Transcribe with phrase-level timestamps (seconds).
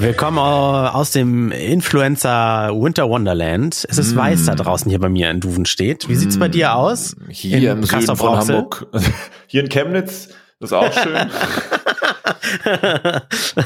[0.00, 3.84] Willkommen aus dem Influencer Winter Wonderland.
[3.86, 4.16] Es ist mm.
[4.16, 6.08] weiß da draußen hier bei mir in Duvenstedt.
[6.08, 6.40] Wie sieht's mm.
[6.40, 7.14] bei dir aus?
[7.28, 8.86] Hier in im Süden von Hamburg.
[9.46, 10.30] Hier in Chemnitz.
[10.58, 11.14] Das ist auch schön.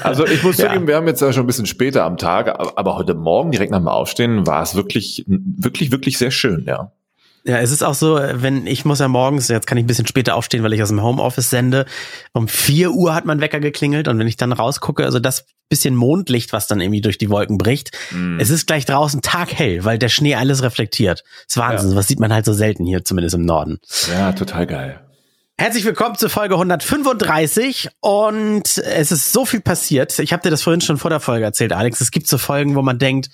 [0.03, 0.89] also ich muss zugeben, ja.
[0.89, 3.79] wir haben jetzt ja schon ein bisschen später am Tag, aber heute Morgen direkt nach
[3.79, 6.91] dem Aufstehen war es wirklich, wirklich, wirklich sehr schön, ja.
[7.47, 10.07] Ja, es ist auch so, wenn ich muss ja morgens, jetzt kann ich ein bisschen
[10.07, 11.85] später aufstehen, weil ich aus dem Homeoffice sende.
[12.33, 15.95] Um vier Uhr hat mein Wecker geklingelt und wenn ich dann rausgucke, also das bisschen
[15.95, 18.39] Mondlicht, was dann irgendwie durch die Wolken bricht, mm.
[18.39, 21.23] es ist gleich draußen taghell, weil der Schnee alles reflektiert.
[21.23, 21.97] Das ist Wahnsinn, ja.
[21.97, 23.79] was sieht man halt so selten hier, zumindest im Norden.
[24.11, 25.01] Ja, total geil.
[25.57, 30.19] Herzlich willkommen zur Folge 135 und es ist so viel passiert.
[30.19, 32.01] Ich habe dir das vorhin schon vor der Folge erzählt, Alex.
[32.01, 33.31] Es gibt so Folgen, wo man denkt,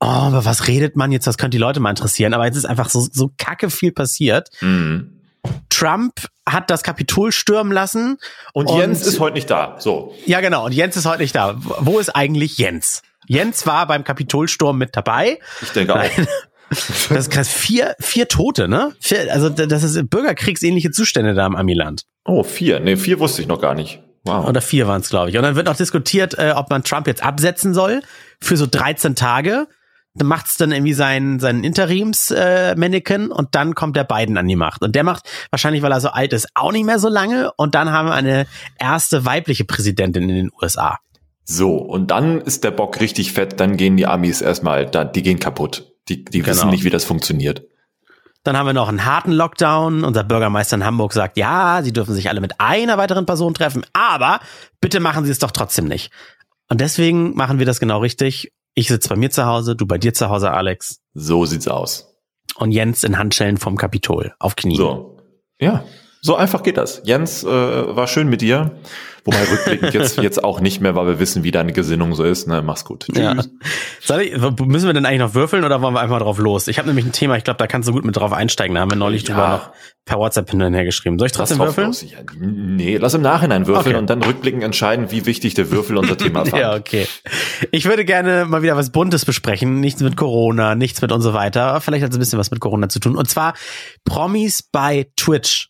[0.00, 1.26] oh, aber was redet man jetzt?
[1.26, 2.34] Das könnte die Leute mal interessieren.
[2.34, 4.50] Aber jetzt ist einfach so, so kacke viel passiert.
[4.60, 5.20] Mhm.
[5.68, 8.18] Trump hat das Kapitol stürmen lassen.
[8.52, 9.76] Und, und Jens ist heute nicht da.
[9.78, 10.14] So.
[10.26, 10.66] Ja, genau.
[10.66, 11.54] Und Jens ist heute nicht da.
[11.58, 13.02] Wo ist eigentlich Jens?
[13.26, 15.38] Jens war beim Kapitolsturm mit dabei.
[15.62, 16.04] Ich denke auch.
[16.70, 17.48] Das ist krass.
[17.48, 18.92] Vier, vier Tote, ne?
[19.00, 22.04] Vier, also das ist bürgerkriegsähnliche Zustände da im Amiland.
[22.24, 22.78] Oh, vier.
[22.78, 24.00] Nee, vier wusste ich noch gar nicht.
[24.24, 24.46] Wow.
[24.46, 25.36] Oder vier waren es, glaube ich.
[25.36, 28.02] Und dann wird noch diskutiert, äh, ob man Trump jetzt absetzen soll
[28.40, 29.66] für so 13 Tage
[30.14, 34.56] dann macht's dann irgendwie seinen, seinen Interims-Mannequin äh, und dann kommt der Biden an die
[34.56, 34.82] Macht.
[34.82, 37.52] Und der macht wahrscheinlich, weil er so alt ist, auch nicht mehr so lange.
[37.56, 38.46] Und dann haben wir eine
[38.78, 40.98] erste weibliche Präsidentin in den USA.
[41.44, 45.38] So, und dann ist der Bock richtig fett, dann gehen die Amis erstmal, die gehen
[45.38, 45.92] kaputt.
[46.08, 46.48] Die, die genau.
[46.50, 47.62] wissen nicht, wie das funktioniert.
[48.42, 50.02] Dann haben wir noch einen harten Lockdown.
[50.02, 53.84] Unser Bürgermeister in Hamburg sagt, ja, sie dürfen sich alle mit einer weiteren Person treffen,
[53.92, 54.40] aber
[54.80, 56.10] bitte machen Sie es doch trotzdem nicht.
[56.68, 59.98] Und deswegen machen wir das genau richtig ich sitze bei mir zu Hause, du bei
[59.98, 61.02] dir zu Hause, Alex.
[61.12, 62.16] So sieht's aus.
[62.56, 64.78] Und Jens in Handschellen vom Kapitol, auf Knien.
[64.78, 65.18] So.
[65.60, 65.84] Ja,
[66.20, 67.02] so einfach geht das.
[67.04, 68.72] Jens, äh, war schön mit dir.
[69.24, 72.48] Wobei rückblickend jetzt, jetzt auch nicht mehr, weil wir wissen, wie deine Gesinnung so ist.
[72.48, 72.62] Ne?
[72.62, 73.06] Mach's gut.
[73.06, 73.18] Tschüss.
[73.18, 73.36] Ja.
[74.00, 76.68] Soll ich, müssen wir denn eigentlich noch würfeln oder wollen wir einfach drauf los?
[76.68, 78.74] Ich habe nämlich ein Thema, ich glaube, da kannst du gut mit drauf einsteigen.
[78.74, 79.34] Da haben wir neulich ja.
[79.34, 79.70] drüber noch
[80.06, 81.18] per WhatsApp hinterher geschrieben.
[81.18, 81.88] Soll ich trotzdem würfeln?
[81.88, 82.02] Los.
[82.02, 83.98] Ja, nee, lass im Nachhinein würfeln okay.
[83.98, 86.60] und dann rückblickend entscheiden, wie wichtig der Würfel unser Thema fand.
[86.60, 87.06] ja, okay.
[87.70, 89.80] Ich würde gerne mal wieder was Buntes besprechen.
[89.80, 91.80] Nichts mit Corona, nichts mit und so weiter.
[91.80, 93.16] Vielleicht hat es ein bisschen was mit Corona zu tun.
[93.16, 93.54] Und zwar
[94.04, 95.69] Promis bei Twitch.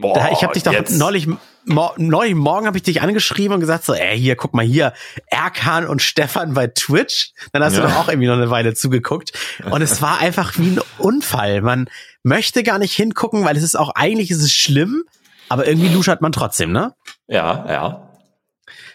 [0.00, 0.98] Boah, ich habe dich doch jetzt.
[0.98, 1.28] neulich,
[1.64, 4.92] neulich morgen habe ich dich angeschrieben und gesagt so, ey, hier, guck mal hier,
[5.26, 7.32] Erkan und Stefan bei Twitch.
[7.52, 7.82] Dann hast ja.
[7.82, 9.32] du doch auch irgendwie noch eine Weile zugeguckt.
[9.70, 11.60] Und es war einfach wie ein Unfall.
[11.60, 11.88] Man
[12.22, 15.04] möchte gar nicht hingucken, weil es ist auch, eigentlich ist es schlimm,
[15.48, 16.94] aber irgendwie luschert man trotzdem, ne?
[17.26, 18.09] Ja, ja.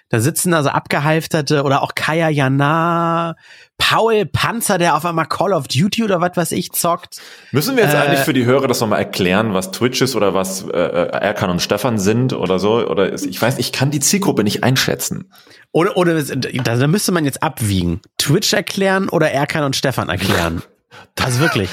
[0.09, 3.35] Da sitzen also abgehalfterte oder auch Kaya Jana,
[3.79, 7.17] Paul Panzer, der auf einmal Call of Duty oder was weiß ich zockt.
[7.51, 10.35] Müssen wir jetzt äh, eigentlich für die Hörer das nochmal erklären, was Twitch ist oder
[10.35, 12.87] was äh, Erkan und Stefan sind oder so?
[12.87, 15.31] Oder ist, ich weiß, ich kann die Zielgruppe nicht einschätzen.
[15.71, 18.01] Oder, oder da müsste man jetzt abwiegen.
[18.19, 20.61] Twitch erklären oder Erkan und Stefan erklären.
[21.19, 21.69] Also wirklich.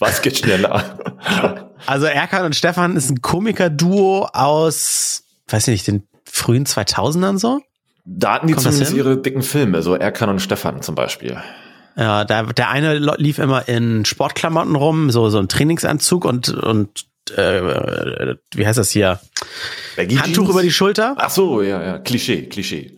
[0.00, 0.98] Was geht schneller?
[1.86, 7.60] Also Erkan und Stefan ist ein Komiker-Duo aus, weiß ich nicht, den frühen 2000ern so.
[8.08, 11.36] Da hatten die Kommt zumindest ihre dicken Filme, so Erkan und Stefan zum Beispiel.
[11.96, 17.06] Ja, der, der eine lief immer in Sportklamotten rum, so, so ein Trainingsanzug und, und
[17.36, 19.18] äh, wie heißt das hier?
[19.96, 20.50] Baggy Handtuch Jeans?
[20.50, 21.14] über die Schulter.
[21.18, 22.96] Ach so, ja, ja, Klischee, Klischee.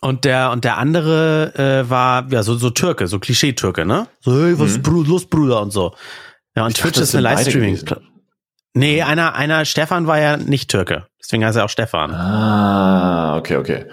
[0.00, 4.08] Und der und der andere äh, war ja so so Türke, so Klischee-Türke, ne?
[4.20, 4.76] So hey, was mhm.
[4.76, 5.94] ist los, Bruder und so.
[6.56, 7.80] Ja, und ich Twitch dachte, ist eine Livestreaming.
[8.74, 12.12] Nee, einer einer Stefan war ja nicht Türke, deswegen heißt er auch Stefan.
[12.12, 13.86] Ah, okay, okay.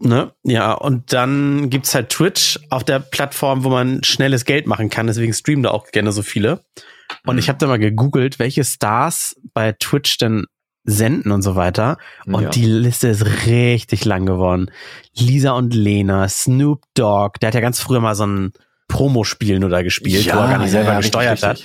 [0.00, 0.32] Ne?
[0.44, 5.08] Ja, und dann gibt's halt Twitch auf der Plattform, wo man schnelles Geld machen kann.
[5.08, 6.60] Deswegen streamen da auch gerne so viele.
[7.26, 7.38] Und mhm.
[7.38, 10.46] ich habe da mal gegoogelt, welche Stars bei Twitch denn
[10.84, 11.98] senden und so weiter.
[12.26, 12.48] Und ja.
[12.50, 14.70] die Liste ist richtig lang geworden.
[15.16, 18.52] Lisa und Lena, Snoop Dogg, der hat ja ganz früher mal so ein
[18.88, 21.64] Promospiel nur da gespielt, ja, wo er gar nicht selber ja, gesteuert richtig, hat.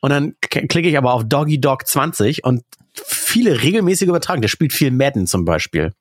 [0.00, 2.62] Und dann klicke ich aber auf Doggy Dog 20 und
[2.94, 4.42] viele regelmäßige Übertragungen.
[4.42, 5.92] Der spielt viel Madden zum Beispiel.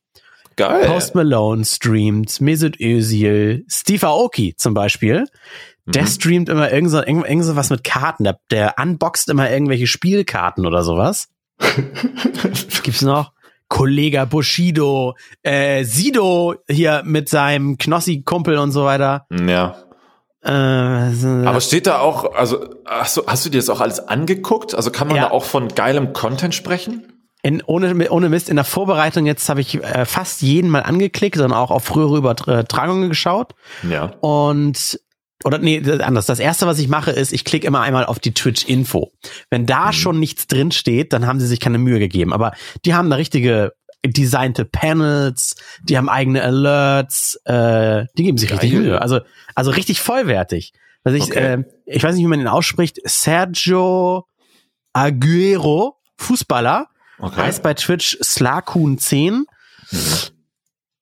[0.55, 0.85] Geil.
[0.87, 5.25] Post Malone streamt, Mesut Özil, Steve Aoki zum Beispiel.
[5.85, 6.07] Der mhm.
[6.07, 8.23] streamt immer irgend so, irgend, irgend so was mit Karten.
[8.23, 11.27] Der, der unboxt immer irgendwelche Spielkarten oder sowas.
[12.83, 13.31] Gibt's noch?
[13.67, 19.25] Kollege Bushido, äh, Sido hier mit seinem Knossi-Kumpel und so weiter.
[19.31, 19.77] Ja.
[20.43, 24.75] Äh, Aber steht da auch, also hast du, hast du dir das auch alles angeguckt?
[24.75, 25.23] Also kann man ja.
[25.23, 27.14] da auch von geilem Content sprechen?
[27.45, 31.36] In, ohne, ohne Mist, in der Vorbereitung jetzt habe ich äh, fast jeden mal angeklickt,
[31.36, 33.53] sondern auch auf frühere Übertragungen geschaut.
[33.88, 34.15] Ja.
[34.21, 35.00] Und
[35.44, 36.25] oder nee, anders.
[36.25, 39.12] Das erste, was ich mache, ist, ich klicke immer einmal auf die Twitch-Info.
[39.51, 39.94] Wenn da mhm.
[39.94, 42.33] schon nichts drin steht, dann haben sie sich keine Mühe gegeben.
[42.33, 42.53] Aber
[42.83, 48.71] die haben eine richtige designte Panels, die haben eigene Alerts, äh, die geben sich richtig
[48.71, 48.81] Geil.
[48.81, 49.01] Mühe.
[49.03, 49.19] Also,
[49.53, 50.74] also richtig vollwertig.
[51.03, 51.53] Also ich, Okay.
[51.53, 53.00] äh, ich weiß nicht, wie man ihn ausspricht.
[53.03, 54.25] Sergio
[54.94, 56.88] Aguero, Fußballer,
[57.19, 57.41] Okay.
[57.41, 59.44] heißt bei Twitch Slakun10,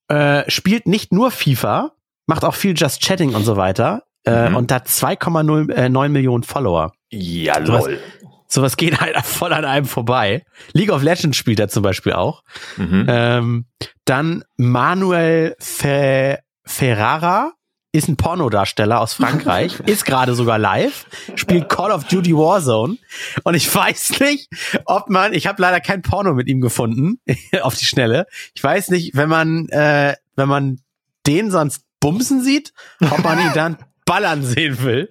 [0.07, 1.91] äh, spielt nicht nur FIFA,
[2.27, 4.55] macht auch viel Just Chatting und so weiter äh, Mhm.
[4.55, 6.93] und hat 2,9 Millionen Follower.
[7.09, 7.99] Ja, Sowas- lol.
[8.47, 10.45] Sowas geht halt voll an einem vorbei.
[10.73, 12.43] League of Legends spielt er zum Beispiel auch.
[12.77, 13.05] Mhm.
[13.09, 13.65] Ähm,
[14.05, 17.51] dann Manuel Fe Ferrara
[17.93, 21.05] ist ein Pornodarsteller aus Frankreich, ist gerade sogar live,
[21.35, 22.97] spielt Call of Duty Warzone
[23.43, 24.49] und ich weiß nicht,
[24.85, 27.19] ob man, ich habe leider kein Porno mit ihm gefunden
[27.61, 28.25] auf die Schnelle.
[28.55, 30.81] Ich weiß nicht, wenn man äh, wenn man
[31.27, 35.09] den sonst bumsen sieht, ob man ihn dann ballern sehen will.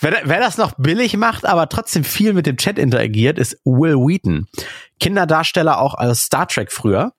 [0.00, 3.96] Wer, wer das noch billig macht, aber trotzdem viel mit dem Chat interagiert, ist Will
[3.96, 4.46] Wheaton.
[4.98, 7.12] Kinderdarsteller auch aus Star Trek früher.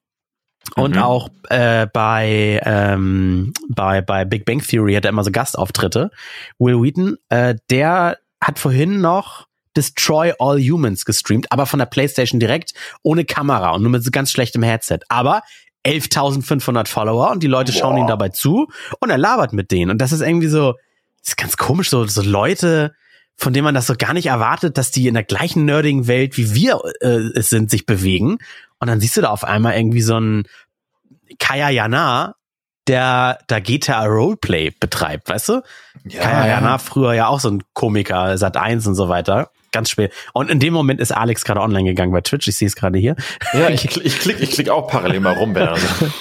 [0.75, 1.01] Und Mhm.
[1.01, 6.11] auch äh, bei, ähm, bei, bei Big Bang Theory hat er immer so Gastauftritte.
[6.59, 12.39] Will Wheaton, äh, der hat vorhin noch Destroy All Humans gestreamt, aber von der PlayStation
[12.39, 12.73] direkt,
[13.03, 14.99] ohne Kamera und nur mit so ganz schlechtem Headset.
[15.09, 15.41] Aber
[15.85, 18.01] 11.500 Follower und die Leute schauen Boah.
[18.01, 18.67] ihm dabei zu
[18.99, 19.89] und er labert mit denen.
[19.91, 20.73] Und das ist irgendwie so,
[21.21, 22.93] das ist ganz komisch, so, so Leute,
[23.35, 26.37] von denen man das so gar nicht erwartet, dass die in der gleichen nerdigen Welt
[26.37, 28.37] wie wir äh, es sind, sich bewegen.
[28.81, 30.44] Und dann siehst du da auf einmal irgendwie so einen
[31.39, 32.36] Kaya Jana,
[32.88, 35.62] der da GTA Roleplay betreibt, weißt du?
[36.12, 39.51] Kaya Jana früher ja auch so ein Komiker, Sat 1 und so weiter.
[39.72, 40.12] Ganz spät.
[40.33, 42.48] Und in dem Moment ist Alex gerade online gegangen bei Twitch.
[42.50, 43.16] Ich sehe es gerade hier.
[43.54, 46.12] Ja, ich, ich klick, ich klick auch parallel mal rum, er so.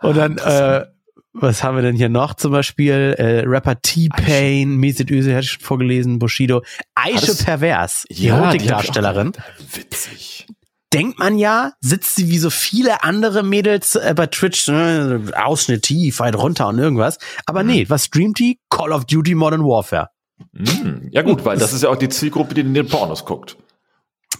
[0.08, 0.84] Und dann, äh,
[1.32, 2.34] was haben wir denn hier noch?
[2.34, 6.62] Zum Beispiel äh, Rapper T-Pain, Mesut Özil, hatte ich schon vorgelesen, Bushido.
[6.94, 9.32] Aische das- Pervers, die ich Erotikdarstellerin.
[9.74, 10.46] Witzig.
[10.92, 15.82] Denkt man ja, sitzt sie wie so viele andere Mädels äh, bei Twitch, äh, Ausschnitt
[15.82, 17.18] tief, weit runter und irgendwas.
[17.44, 17.68] Aber Mhm.
[17.70, 18.60] nee, was streamt die?
[18.70, 20.10] Call of Duty Modern Warfare.
[20.52, 21.08] Mhm.
[21.10, 23.56] Ja gut, weil das ist ja auch die Zielgruppe, die in den Pornos guckt.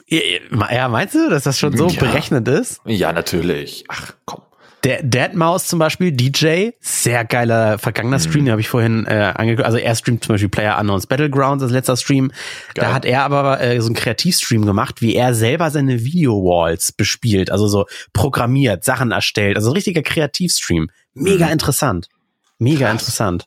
[0.08, 2.00] Ja, meinst du, dass das schon so Ja.
[2.00, 2.80] berechnet ist?
[2.84, 3.84] Ja, natürlich.
[3.88, 4.42] Ach, komm.
[4.84, 9.66] Der Deadmaus zum Beispiel, DJ, sehr geiler vergangener Stream, den habe ich vorhin äh, angeguckt.
[9.66, 12.30] Also er streamt zum Beispiel Player Unknowns Battlegrounds als letzter Stream.
[12.74, 12.94] Da Geil.
[12.94, 17.66] hat er aber äh, so einen Kreativstream gemacht, wie er selber seine Video-Walls bespielt, also
[17.66, 19.56] so programmiert, Sachen erstellt.
[19.56, 20.88] Also ein richtiger Kreativstream.
[21.14, 21.52] Mega Mhm.
[21.52, 22.08] interessant.
[22.58, 23.02] Mega Krass.
[23.02, 23.46] interessant.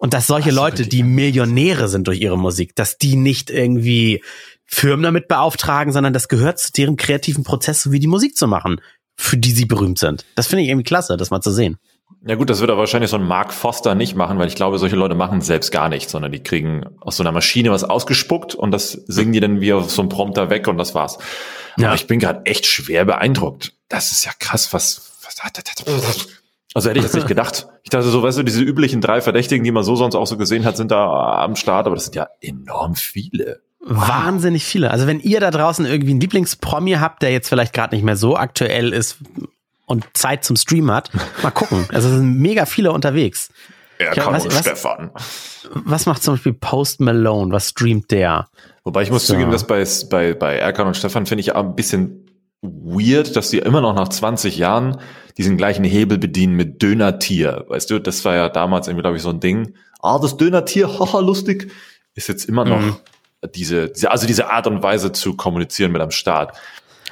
[0.00, 4.22] Und dass solche Leute, die Millionäre sind durch ihre Musik, dass die nicht irgendwie
[4.66, 8.48] Firmen damit beauftragen, sondern das gehört zu deren kreativen Prozess, so wie die Musik zu
[8.48, 8.80] machen,
[9.16, 10.24] für die sie berühmt sind.
[10.34, 11.78] Das finde ich irgendwie klasse, das mal zu sehen.
[12.24, 14.78] Ja gut, das wird aber wahrscheinlich so ein Mark Foster nicht machen, weil ich glaube,
[14.78, 18.54] solche Leute machen selbst gar nichts, sondern die kriegen aus so einer Maschine was ausgespuckt
[18.54, 21.18] und das singen die dann wie auf so einem Prompter weg und das war's.
[21.78, 21.88] Ja.
[21.88, 23.72] Aber ich bin gerade echt schwer beeindruckt.
[23.88, 25.36] Das ist ja krass, was, was
[26.74, 27.66] also hätte ich jetzt nicht gedacht.
[27.82, 30.36] Ich dachte so, weißt du, diese üblichen drei Verdächtigen, die man so sonst auch so
[30.36, 33.62] gesehen hat, sind da am Start, aber das sind ja enorm viele.
[33.84, 34.90] Wahnsinnig viele.
[34.90, 38.16] Also wenn ihr da draußen irgendwie einen Lieblingspromi habt, der jetzt vielleicht gerade nicht mehr
[38.16, 39.18] so aktuell ist
[39.86, 41.10] und Zeit zum Stream hat,
[41.42, 41.86] mal gucken.
[41.92, 43.50] Also es sind mega viele unterwegs.
[43.98, 45.10] Erkan Ja, was- und was- Stefan.
[45.74, 47.52] Was macht zum Beispiel Post Malone?
[47.52, 48.48] Was streamt der?
[48.84, 49.34] Wobei ich muss So.
[49.34, 52.26] zugeben, dass bei, bei, bei Erkan und Stefan finde ich auch ein bisschen
[52.62, 54.98] weird, dass die immer noch nach 20 Jahren
[55.38, 57.64] diesen gleichen Hebel bedienen mit Dönertier.
[57.68, 59.74] Weißt du, das war ja damals irgendwie, glaube ich, so ein Ding.
[60.00, 61.70] Ah, das Dönertier, haha, lustig.
[62.14, 62.96] Ist jetzt immer noch Mhm.
[63.54, 66.56] Diese, diese, also diese Art und Weise zu kommunizieren mit am Start.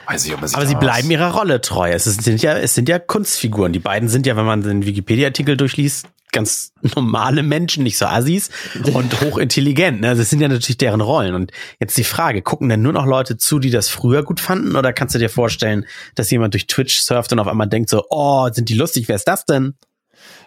[0.07, 1.91] Weiß ich, ob sich Aber sie bleiben ihrer Rolle treu.
[1.91, 3.73] Es sind ja, es sind ja Kunstfiguren.
[3.73, 8.51] Die beiden sind ja, wenn man den Wikipedia-Artikel durchliest, ganz normale Menschen, nicht so Assis
[8.93, 10.01] und hochintelligent.
[10.01, 10.09] Ne?
[10.09, 11.35] Also das sind ja natürlich deren Rollen.
[11.35, 14.77] Und jetzt die Frage, gucken denn nur noch Leute zu, die das früher gut fanden?
[14.77, 18.05] Oder kannst du dir vorstellen, dass jemand durch Twitch surft und auf einmal denkt so,
[18.11, 19.75] oh, sind die lustig, wer ist das denn?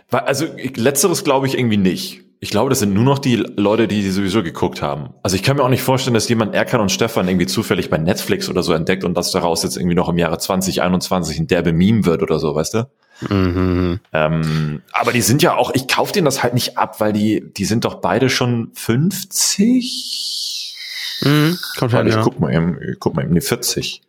[0.09, 2.21] Also letzteres glaube ich irgendwie nicht.
[2.43, 5.13] Ich glaube, das sind nur noch die Leute, die sowieso geguckt haben.
[5.23, 7.97] Also ich kann mir auch nicht vorstellen, dass jemand Erkan und Stefan irgendwie zufällig bei
[7.97, 11.71] Netflix oder so entdeckt und das daraus jetzt irgendwie noch im Jahre 2021 ein derbe
[11.71, 12.89] Meme wird oder so, weißt du?
[13.29, 14.01] Mhm.
[14.11, 17.49] Ähm, aber die sind ja auch, ich kaufe denen das halt nicht ab, weil die,
[17.53, 20.75] die sind doch beide schon 50.
[21.21, 21.57] Mhm.
[21.77, 22.23] Kommt halt, ich ja.
[22.23, 24.01] guck mal eben, ich guck mal eben, nee, 40.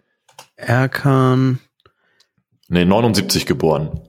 [0.57, 1.61] Erkan,
[2.69, 4.01] Nee, 79 geboren.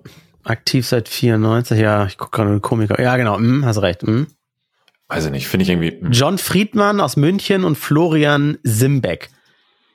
[0.46, 1.80] Aktiv seit 94.
[1.80, 3.02] Ja, ich gucke gerade einen Komiker.
[3.02, 3.38] Ja, genau.
[3.38, 4.04] Mhm, hast recht.
[4.04, 4.28] Mhm.
[5.08, 5.92] Weiß ich nicht, finde ich irgendwie.
[6.00, 6.12] hm.
[6.12, 9.30] John Friedmann aus München und Florian Simbeck.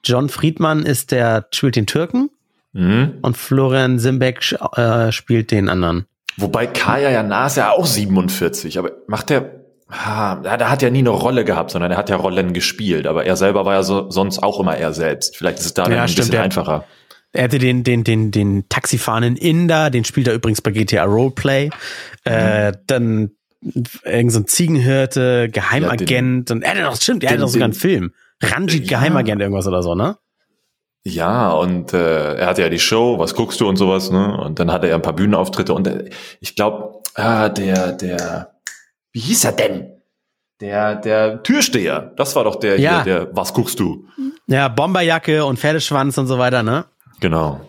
[0.05, 2.31] John Friedmann ist der, spielt den Türken
[2.73, 3.15] Mhm.
[3.23, 6.07] und Florian Simbeck äh, spielt den anderen.
[6.37, 9.51] Wobei Kaya ja ist ja auch 47, aber macht der,
[9.89, 13.09] ah, ja, der hat ja nie eine Rolle gehabt, sondern er hat ja Rollen gespielt,
[13.09, 15.37] aber er selber war ja so, sonst auch immer er selbst.
[15.37, 16.85] Vielleicht ist es da dann Ja, ein stimmt, bisschen der- einfacher.
[17.33, 21.67] Er hatte den, den, den, den Taxifahrenden Inder, den spielt er übrigens bei GTA Roleplay.
[21.67, 22.33] Mhm.
[22.33, 23.31] Äh, dann
[24.05, 27.49] irgend so ein Ziegenhirte, Geheimagent ja, den, und er hatte doch, stimmt, er hatte doch
[27.49, 28.13] sogar einen Film.
[28.43, 28.99] Ranjit ja.
[28.99, 30.17] Geheimagent irgendwas oder so, ne?
[31.03, 34.37] Ja, und äh, er hatte ja die Show, was guckst du und sowas, ne?
[34.39, 36.11] Und dann hatte er ein paar Bühnenauftritte und äh,
[36.41, 38.55] ich glaube, ah, der, der,
[39.13, 39.93] wie hieß er denn?
[40.61, 43.03] Der, der Türsteher, das war doch der ja.
[43.03, 44.07] hier, der, was guckst du?
[44.47, 46.85] Ja, Bomberjacke und Pferdeschwanz und so weiter, ne?
[47.21, 47.61] Genau.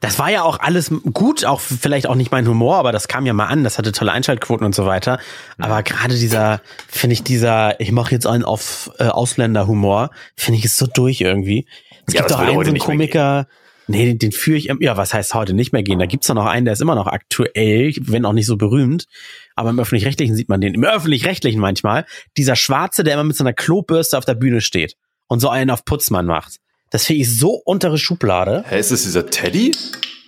[0.00, 3.26] Das war ja auch alles gut, auch vielleicht auch nicht mein Humor, aber das kam
[3.26, 5.18] ja mal an, das hatte tolle Einschaltquoten und so weiter.
[5.58, 10.64] Aber gerade dieser, finde ich, dieser, ich mache jetzt einen auf äh, Ausländerhumor, finde ich
[10.64, 11.66] ist so durch irgendwie.
[12.06, 13.46] Es ja, gibt doch einen so einen Komiker,
[13.86, 15.98] nee, den, den führe ich, ja, was heißt heute nicht mehr gehen?
[15.98, 19.06] Da gibt's doch noch einen, der ist immer noch aktuell, wenn auch nicht so berühmt.
[19.54, 20.74] Aber im Öffentlich-Rechtlichen sieht man den.
[20.74, 22.04] Im Öffentlich-Rechtlichen manchmal.
[22.36, 24.96] Dieser Schwarze, der immer mit so einer Klobürste auf der Bühne steht
[25.28, 26.58] und so einen auf Putzmann macht.
[26.90, 28.64] Das finde ich so untere Schublade.
[28.68, 29.72] Hä, ist das dieser Teddy?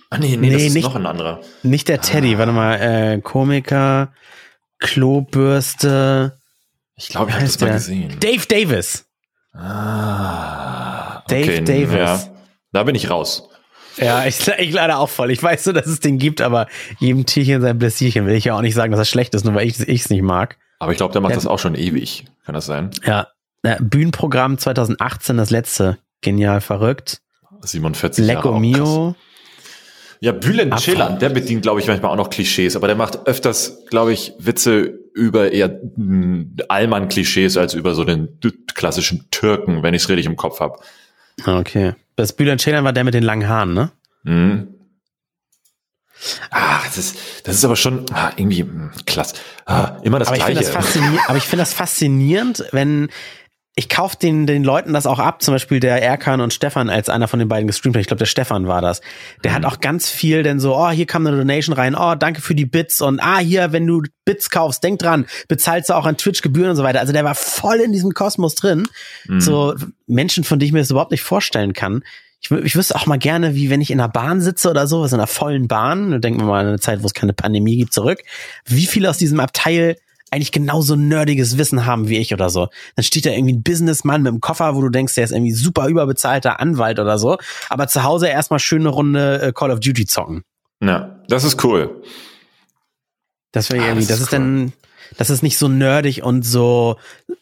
[0.09, 1.39] Ah, nee, nee, nee das ist nicht, noch ein anderer.
[1.63, 2.37] Nicht der Teddy, ah.
[2.39, 4.11] warte mal, äh, Komiker,
[4.79, 6.37] Klobürste.
[6.95, 8.17] Ich glaube, ich habe das mal gesehen.
[8.19, 9.05] Dave Davis.
[9.53, 11.23] Ah.
[11.27, 11.93] Dave okay, Davis.
[11.93, 12.23] Ja,
[12.71, 13.49] da bin ich raus.
[13.97, 15.31] Ja, ich, ich leider auch voll.
[15.31, 16.67] Ich weiß so, dass es den gibt, aber
[16.99, 19.55] jedem Tierchen sein Bläsierchen will ich ja auch nicht sagen, dass das schlecht ist, nur
[19.55, 20.57] weil ich es nicht mag.
[20.79, 21.35] Aber ich glaube, der macht ja.
[21.35, 22.25] das auch schon ewig.
[22.45, 22.91] Kann das sein?
[23.05, 23.27] Ja.
[23.79, 25.97] Bühnenprogramm 2018, das letzte.
[26.21, 27.21] Genial verrückt.
[27.61, 29.15] 47 Lecco Jahre Mio.
[30.21, 33.85] Ja, Bülent Ceylan, der bedient, glaube ich, manchmal auch noch Klischees, aber der macht öfters,
[33.85, 34.81] glaube ich, Witze
[35.13, 38.37] über eher hm, Allmann-Klischees als über so den
[38.73, 40.79] klassischen Türken, wenn ich es richtig im Kopf habe.
[41.45, 41.93] Okay.
[42.17, 43.91] Das Bülent Ceylan war der mit den langen Haaren, ne?
[44.23, 44.67] Mhm.
[46.51, 49.35] Ah, das ist, das ist aber schon ah, irgendwie mh, hm, klasse.
[49.65, 50.61] Ah, immer das aber Gleiche.
[50.61, 50.97] Ich das
[51.27, 53.09] aber ich finde das faszinierend, wenn
[53.79, 57.07] ich kaufe den, den Leuten das auch ab, zum Beispiel der Erkan und Stefan, als
[57.07, 58.01] einer von den beiden gestreamt hat.
[58.01, 58.99] Ich glaube, der Stefan war das.
[59.45, 59.55] Der mhm.
[59.55, 62.55] hat auch ganz viel denn so, oh, hier kam eine Donation rein, oh, danke für
[62.55, 66.17] die Bits und ah, hier, wenn du Bits kaufst, denk dran, bezahlst du auch an
[66.17, 66.99] Twitch Gebühren und so weiter.
[66.99, 68.85] Also der war voll in diesem Kosmos drin.
[69.29, 69.39] Mhm.
[69.39, 69.75] So
[70.07, 72.03] Menschen, von denen ich mir das überhaupt nicht vorstellen kann.
[72.41, 75.03] Ich, ich wüsste auch mal gerne, wie wenn ich in einer Bahn sitze oder so,
[75.03, 77.77] was in einer vollen Bahn, denken wir mal an eine Zeit, wo es keine Pandemie
[77.77, 78.19] gibt, zurück,
[78.65, 79.95] wie viele aus diesem Abteil
[80.31, 82.67] eigentlich genauso nerdiges Wissen haben wie ich oder so.
[82.95, 85.53] Dann steht da irgendwie ein Businessmann mit einem Koffer, wo du denkst, der ist irgendwie
[85.53, 87.37] super überbezahlter Anwalt oder so,
[87.69, 90.43] aber zu Hause erstmal schöne Runde äh, Call of Duty zocken.
[90.81, 92.01] Ja, das ist cool.
[93.51, 94.39] Das wäre ah, irgendwie, das, das ist, cool.
[94.39, 94.73] dann,
[95.17, 96.97] dass es nicht so nerdig und so,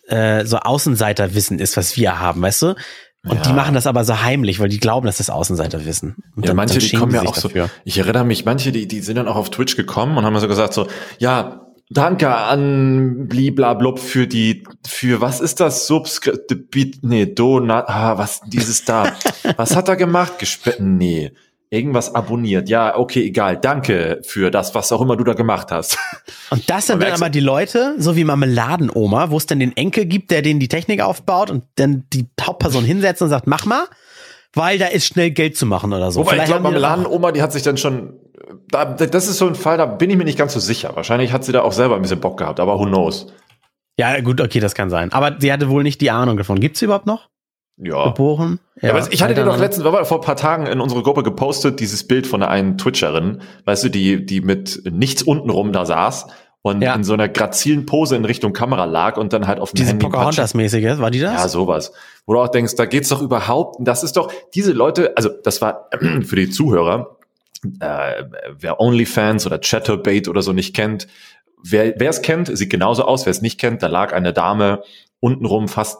[0.07, 2.75] äh, so Außenseiterwissen ist, was wir haben, weißt du?
[3.23, 3.41] Und ja.
[3.41, 6.15] die machen das aber so heimlich, weil die glauben, dass das Außenseiter wissen.
[6.35, 7.65] Und ja, dann, manche, dann die kommen ja auch dafür.
[7.65, 7.71] so.
[7.83, 10.47] Ich erinnere mich, manche, die, die sind dann auch auf Twitch gekommen und haben so
[10.47, 10.87] gesagt so,
[11.19, 15.87] ja, Danke an bliblablub für die, für was ist das?
[15.87, 16.53] Subskript,
[17.01, 19.13] nee, Donat, ah, was, dieses da.
[19.55, 20.39] was hat er gemacht?
[20.39, 21.31] Gespe nee.
[21.69, 22.69] Irgendwas abonniert.
[22.69, 23.57] Ja, okay, egal.
[23.57, 25.97] Danke für das, was auch immer du da gemacht hast.
[26.49, 30.05] Und das sind dann aber die Leute, so wie Marmeladenoma, wo es dann den Enkel
[30.05, 33.83] gibt, der denen die Technik aufbaut und dann die Hauptperson hinsetzt und sagt, mach mal
[34.53, 36.21] weil da ist schnell Geld zu machen oder so.
[36.21, 38.13] Wobei Vielleicht ich glaube, Marmeladenoma, die hat sich dann schon,
[38.69, 40.91] da, das ist so ein Fall, da bin ich mir nicht ganz so sicher.
[40.95, 43.27] Wahrscheinlich hat sie da auch selber ein bisschen Bock gehabt, aber who knows.
[43.97, 45.11] Ja, gut, okay, das kann sein.
[45.11, 46.59] Aber sie hatte wohl nicht die Ahnung davon.
[46.59, 47.29] Gibt's sie überhaupt noch?
[47.77, 48.05] Ja.
[48.05, 48.59] Geboren?
[48.81, 51.23] Ja, aber ich hatte dir doch letztens, war vor ein paar Tagen in unsere Gruppe
[51.23, 55.85] gepostet, dieses Bild von einer einen Twitcherin, weißt du, die, die mit nichts untenrum da
[55.85, 56.27] saß
[56.63, 56.95] und ja.
[56.95, 59.89] in so einer grazilen Pose in Richtung Kamera lag und dann halt auf dem Diese
[59.89, 61.33] Handy Pocahontas-mäßige, war die das?
[61.33, 61.91] Ja, sowas.
[62.25, 65.61] Wo du auch denkst, da geht's doch überhaupt, das ist doch, diese Leute, also das
[65.61, 65.89] war
[66.23, 67.16] für die Zuhörer,
[67.79, 68.23] äh,
[68.57, 71.07] wer OnlyFans oder Chatterbait oder so nicht kennt,
[71.63, 74.83] wer es kennt, sieht genauso aus, wer es nicht kennt, da lag eine Dame
[75.19, 75.99] untenrum fast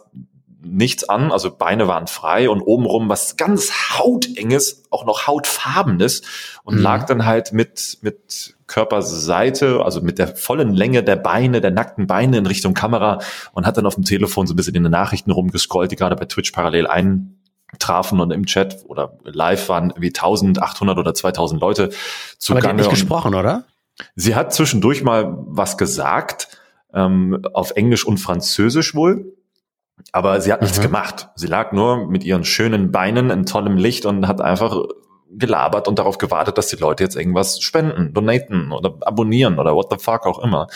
[0.60, 6.22] nichts an, also Beine waren frei und obenrum was ganz hautenges, auch noch hautfarbenes
[6.64, 6.82] und mhm.
[6.82, 12.06] lag dann halt mit, mit Körperseite, also mit der vollen Länge der Beine, der nackten
[12.06, 13.20] Beine in Richtung Kamera
[13.52, 16.16] und hat dann auf dem Telefon so ein bisschen in den Nachrichten rumgescrollt, die gerade
[16.16, 16.86] bei Twitch parallel
[17.72, 21.90] eintrafen und im Chat oder live waren wie 1800 oder 2000 Leute
[22.38, 23.64] zu Aber die hat nicht gesprochen, oder?
[24.14, 26.48] Sie hat zwischendurch mal was gesagt,
[26.94, 29.34] ähm, auf Englisch und Französisch wohl.
[30.12, 30.82] Aber sie hat nichts mhm.
[30.82, 31.28] gemacht.
[31.34, 34.76] Sie lag nur mit ihren schönen Beinen in tollem Licht und hat einfach
[35.30, 39.88] gelabert und darauf gewartet, dass die Leute jetzt irgendwas spenden, donaten oder abonnieren oder what
[39.90, 40.68] the fuck auch immer.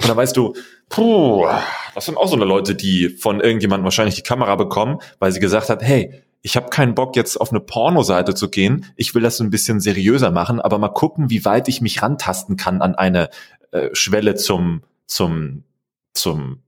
[0.00, 0.54] Und da weißt du,
[0.88, 1.46] puh,
[1.94, 5.40] das sind auch so eine Leute, die von irgendjemandem wahrscheinlich die Kamera bekommen, weil sie
[5.40, 8.92] gesagt hat, hey, ich habe keinen Bock jetzt auf eine Pornoseite zu gehen.
[8.96, 12.02] Ich will das so ein bisschen seriöser machen, aber mal gucken, wie weit ich mich
[12.02, 13.30] rantasten kann an eine
[13.70, 15.64] äh, Schwelle zum zum
[16.12, 16.62] zum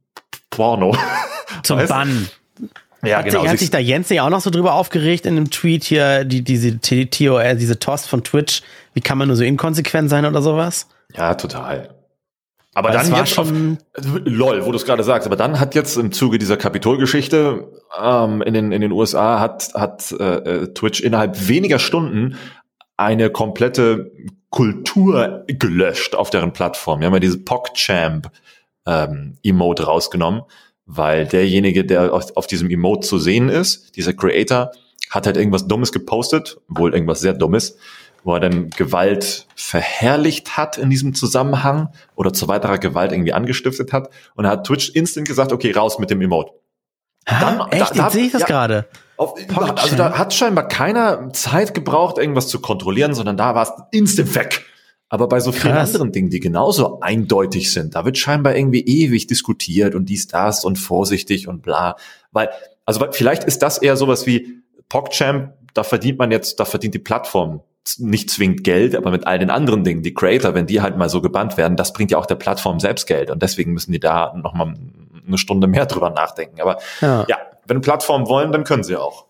[0.51, 0.97] Porno.
[1.63, 1.91] Zum weißt?
[1.91, 2.29] Bann.
[3.03, 3.47] Ja, hat, genau.
[3.47, 6.43] Hat sich da Jens nicht auch noch so drüber aufgeregt in einem Tweet hier, die,
[6.43, 8.63] diese TOR, diese Tost von Twitch,
[8.95, 10.89] wie kann man nur so inkonsequent sein oder sowas?
[11.15, 11.96] Ja, total.
[12.77, 15.75] Aber Weil dann jetzt schon auf, lol, wo du es gerade sagst, aber dann hat
[15.75, 20.75] jetzt im Zuge dieser Kapitolgeschichte ähm, in, den, in den USA hat, hat äh, äh,
[20.75, 22.37] Twitch innerhalb weniger Stunden
[22.99, 24.13] eine komplette
[24.51, 27.01] Kultur gelöscht auf deren Plattform.
[27.01, 28.31] Wir haben ja diese PogChamp
[28.85, 30.43] ähm, Emote rausgenommen,
[30.85, 34.71] weil derjenige, der auf, auf diesem Emote zu sehen ist, dieser Creator,
[35.09, 37.79] hat halt irgendwas Dummes gepostet, wohl irgendwas sehr Dummes
[38.27, 43.93] wo er dann Gewalt verherrlicht hat in diesem Zusammenhang oder zu weiterer Gewalt irgendwie angestiftet
[43.93, 44.11] hat.
[44.35, 46.51] Und da hat Twitch instant gesagt, okay, raus mit dem Emote.
[47.25, 47.97] Dann, ha, echt?
[47.97, 48.87] Da, Jetzt sehe ich das ja, gerade.
[49.17, 54.35] also da hat scheinbar keiner Zeit gebraucht, irgendwas zu kontrollieren, sondern da war es instant
[54.35, 54.65] weg.
[55.09, 55.91] Aber bei so vielen Krass.
[55.91, 60.65] anderen Dingen, die genauso eindeutig sind, da wird scheinbar irgendwie ewig diskutiert und dies, das
[60.65, 61.95] und vorsichtig und bla.
[62.33, 62.51] Weil,
[62.85, 66.99] also vielleicht ist das eher sowas wie PogChamp, da verdient man jetzt, da verdient die
[66.99, 67.61] Plattform
[67.99, 71.09] nicht zwingend Geld, aber mit all den anderen Dingen, die Creator, wenn die halt mal
[71.09, 74.01] so gebannt werden, das bringt ja auch der Plattform selbst Geld und deswegen müssen die
[74.01, 74.75] da nochmal
[75.27, 76.61] eine Stunde mehr drüber nachdenken.
[76.61, 79.27] Aber ja, ja wenn Plattformen wollen, dann können sie auch.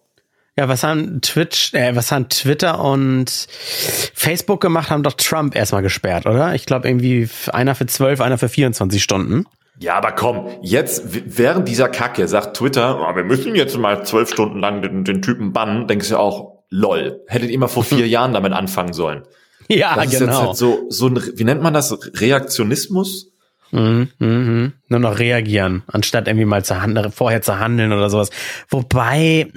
[0.59, 5.83] Ja, was haben Twitch, äh, was haben Twitter und Facebook gemacht, haben doch Trump erstmal
[5.83, 6.55] gesperrt, oder?
[6.55, 9.45] Ich glaube irgendwie einer für zwölf, einer für 24 Stunden.
[9.79, 11.03] Ja, aber komm, jetzt
[11.37, 15.21] während dieser Kacke sagt Twitter, oh, wir müssen jetzt mal zwölf Stunden lang den, den
[15.21, 19.23] Typen bannen, denkst du auch, lol, hättet ihr mal vor vier Jahren damit anfangen sollen.
[19.69, 20.33] Ja, das ist genau.
[20.33, 21.97] Jetzt halt so, so ein, wie nennt man das?
[22.21, 23.33] Reaktionismus?
[23.73, 24.73] Mhm, mhm.
[24.89, 28.31] Nur noch reagieren, anstatt irgendwie mal zu handeln, vorher zu handeln oder sowas.
[28.69, 29.51] Wobei,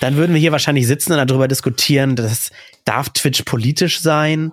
[0.00, 2.50] dann würden wir hier wahrscheinlich sitzen und darüber diskutieren, dass
[2.84, 4.52] darf Twitch politisch sein?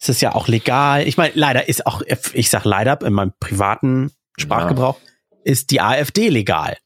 [0.00, 1.06] Es ist ja auch legal.
[1.06, 2.02] Ich meine, leider ist auch,
[2.32, 5.38] ich sag leider in meinem privaten Sprachgebrauch, ja.
[5.44, 6.76] ist die AfD legal.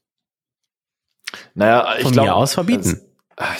[1.55, 2.33] Naja, ich glaube.
[2.33, 3.01] aus verbieten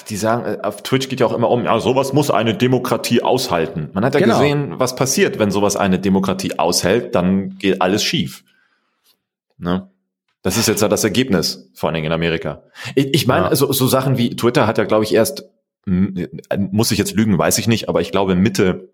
[0.09, 3.21] die sagen, äh, auf Twitch geht ja auch immer um, ja, sowas muss eine Demokratie
[3.21, 3.89] aushalten.
[3.93, 4.37] Man hat ja genau.
[4.37, 8.43] gesehen, was passiert, wenn sowas eine Demokratie aushält, dann geht alles schief.
[9.57, 9.89] Ne?
[10.41, 12.63] Das ist jetzt ja das Ergebnis, vor allen Dingen in Amerika.
[12.95, 13.55] Ich, ich meine, ja.
[13.55, 15.49] so, so Sachen wie Twitter hat ja, glaube ich, erst,
[15.85, 18.89] muss ich jetzt lügen, weiß ich nicht, aber ich glaube Mitte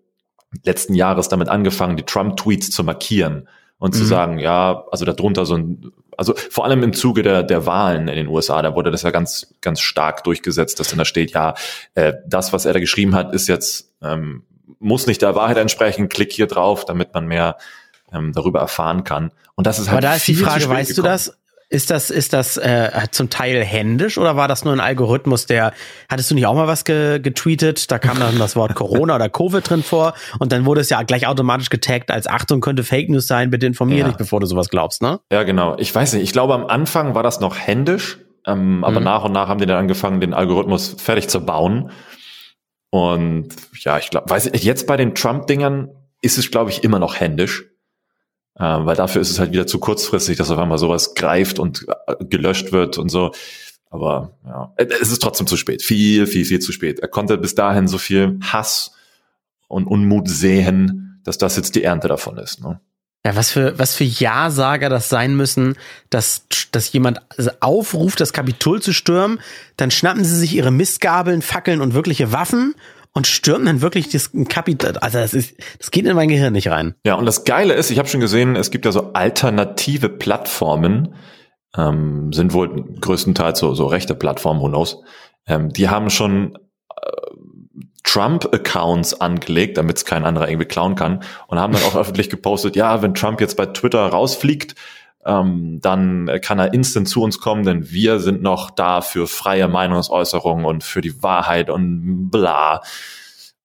[0.64, 3.48] letzten Jahres damit angefangen, die Trump-Tweets zu markieren
[3.78, 3.98] und mhm.
[3.98, 8.08] zu sagen, ja, also darunter so ein also vor allem im Zuge der, der Wahlen
[8.08, 11.30] in den USA, da wurde das ja ganz, ganz stark durchgesetzt, dass dann da steht,
[11.30, 11.54] ja,
[11.94, 14.42] äh, das, was er da geschrieben hat, ist jetzt, ähm,
[14.80, 17.56] muss nicht der Wahrheit entsprechen, klick hier drauf, damit man mehr
[18.12, 19.30] ähm, darüber erfahren kann.
[19.54, 19.98] Und das ist halt.
[19.98, 21.04] Aber da ist die Frage, weißt gekommen.
[21.04, 21.38] du das?
[21.70, 25.74] Ist das, ist das äh, zum Teil händisch oder war das nur ein Algorithmus, der,
[26.08, 27.90] hattest du nicht auch mal was ge getweetet?
[27.90, 31.02] Da kam dann das Wort Corona oder Covid drin vor und dann wurde es ja
[31.02, 34.08] gleich automatisch getaggt als Achtung, könnte Fake News sein, bitte informier ja.
[34.08, 35.20] dich, bevor du sowas glaubst, ne?
[35.30, 35.76] Ja, genau.
[35.76, 39.04] Ich weiß nicht, ich glaube am Anfang war das noch händisch, ähm, aber mhm.
[39.04, 41.90] nach und nach haben die dann angefangen, den Algorithmus fertig zu bauen.
[42.90, 43.48] Und
[43.84, 45.90] ja, ich glaube, weiß ich, jetzt bei den Trump-Dingern
[46.22, 47.67] ist es, glaube ich, immer noch händisch.
[48.60, 51.86] Ähm, weil dafür ist es halt wieder zu kurzfristig, dass auf einmal sowas greift und
[52.06, 53.32] äh, gelöscht wird und so.
[53.90, 55.82] Aber ja, es ist trotzdem zu spät.
[55.82, 57.00] Viel, viel, viel zu spät.
[57.00, 58.92] Er konnte bis dahin so viel Hass
[59.68, 62.60] und Unmut sehen, dass das jetzt die Ernte davon ist.
[62.60, 62.80] Ne?
[63.24, 65.76] Ja, was für, was für Ja-Sager das sein müssen,
[66.10, 67.20] dass, dass jemand
[67.60, 69.40] aufruft, das Kapitol zu stürmen,
[69.76, 72.74] dann schnappen sie sich ihre Mistgabeln, Fackeln und wirkliche Waffen
[73.18, 74.96] und stürmen dann wirklich das Kapital.
[74.98, 76.94] Also das ist, das geht in mein Gehirn nicht rein.
[77.04, 81.16] Ja, und das Geile ist, ich habe schon gesehen, es gibt ja so alternative Plattformen,
[81.76, 85.02] ähm, sind wohl größtenteils so, so rechte Plattformen, who knows.
[85.48, 86.54] Ähm, die haben schon
[86.90, 87.10] äh,
[88.04, 92.76] Trump-Accounts angelegt, damit es kein anderer irgendwie klauen kann und haben dann auch öffentlich gepostet,
[92.76, 94.76] ja, wenn Trump jetzt bei Twitter rausfliegt,
[95.24, 99.68] ähm, dann kann er instant zu uns kommen, denn wir sind noch da für freie
[99.68, 102.82] Meinungsäußerung und für die Wahrheit und bla.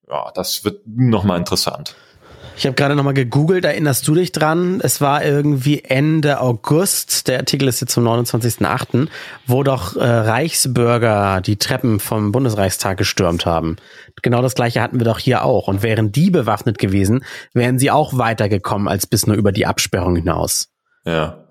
[0.10, 1.96] Ja, das wird nochmal interessant.
[2.56, 4.80] Ich habe gerade nochmal gegoogelt, erinnerst du dich dran?
[4.84, 9.08] Es war irgendwie Ende August, der Artikel ist jetzt zum 29.08.,
[9.48, 13.78] wo doch äh, Reichsbürger die Treppen vom Bundesreichstag gestürmt haben.
[14.22, 15.68] Genau das gleiche hatten wir doch hier auch.
[15.68, 20.16] Und wären die bewaffnet gewesen, wären sie auch weitergekommen als bis nur über die Absperrung
[20.16, 20.70] hinaus.
[21.06, 21.43] Ja.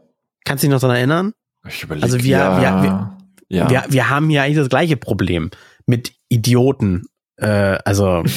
[0.44, 1.32] Kannst du dich noch daran erinnern?
[1.68, 3.70] Ich überlege, also wir, ja, wir, wir, ja.
[3.70, 5.50] wir, wir haben ja eigentlich das gleiche Problem
[5.86, 7.04] mit Idioten.
[7.36, 8.24] Äh, also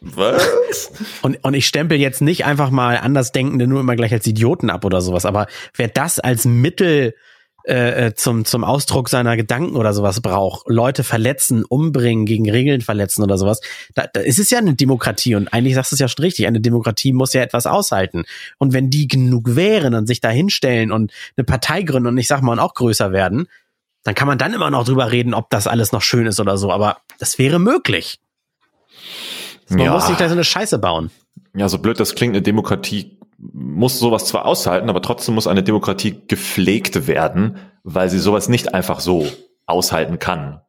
[0.00, 0.92] Was?
[1.22, 4.84] Und, und ich stempel jetzt nicht einfach mal Andersdenkende nur immer gleich als Idioten ab
[4.84, 7.14] oder sowas, aber wer das als Mittel
[7.68, 12.80] äh, äh, zum, zum Ausdruck seiner Gedanken oder sowas braucht, Leute verletzen, umbringen, gegen Regeln
[12.80, 13.60] verletzen oder sowas,
[13.94, 16.46] da, da ist es ja eine Demokratie und eigentlich sagst du es ja schon richtig,
[16.46, 18.24] eine Demokratie muss ja etwas aushalten.
[18.58, 22.26] Und wenn die genug wären und sich da hinstellen und eine Partei gründen und ich
[22.26, 23.46] sag mal und auch größer werden,
[24.04, 26.56] Dann kann man dann immer noch drüber reden, ob das alles noch schön ist oder
[26.56, 28.18] so, aber das wäre möglich.
[29.68, 29.92] Man Ja.
[29.92, 31.10] muss nicht da so eine Scheiße bauen.
[31.54, 35.62] Ja, so blöd das klingt, eine Demokratie muss sowas zwar aushalten, aber trotzdem muss eine
[35.62, 39.26] Demokratie gepflegt werden, weil sie sowas nicht einfach so
[39.66, 40.60] aushalten kann.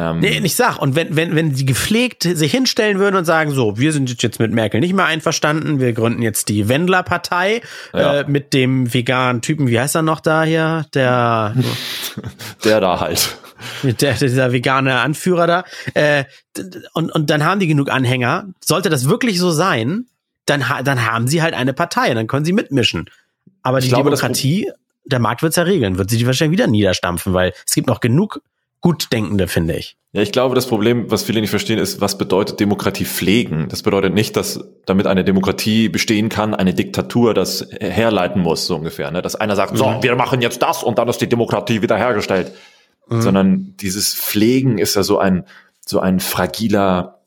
[0.00, 3.50] Ähm, Nee, ich sag, und wenn, wenn, wenn die gepflegt sich hinstellen würden und sagen,
[3.52, 8.20] so, wir sind jetzt mit Merkel nicht mehr einverstanden, wir gründen jetzt die Wendler-Partei Ja.
[8.20, 10.86] äh, mit dem veganen Typen, wie heißt er noch da hier?
[10.94, 11.54] Der,
[12.64, 13.36] Der da halt.
[13.82, 15.64] mit der, dieser vegane Anführer da.
[15.94, 16.24] Äh,
[16.94, 18.46] und, und dann haben die genug Anhänger.
[18.64, 20.06] Sollte das wirklich so sein,
[20.48, 23.10] dann, dann haben sie halt eine Partei, dann können sie mitmischen.
[23.62, 24.70] Aber Ich die glaube, Demokratie,
[25.04, 28.00] der Markt wird's ja regeln, wird sie die wahrscheinlich wieder niederstampfen, weil es gibt noch
[28.00, 28.40] genug
[28.80, 29.96] Gutdenkende, finde ich.
[30.12, 33.68] Ja, ich glaube, das Problem, was viele nicht verstehen, ist, was bedeutet Demokratie pflegen?
[33.68, 38.76] Das bedeutet nicht, dass damit eine Demokratie bestehen kann, eine Diktatur das herleiten muss, so
[38.76, 39.10] ungefähr.
[39.10, 39.20] Ne?
[39.20, 42.52] Dass einer sagt, so, wir machen jetzt das und dann ist die Demokratie wiederhergestellt.
[43.10, 45.44] Sondern dieses Pflegen ist ja so ein,
[45.84, 47.22] so ein fragiler,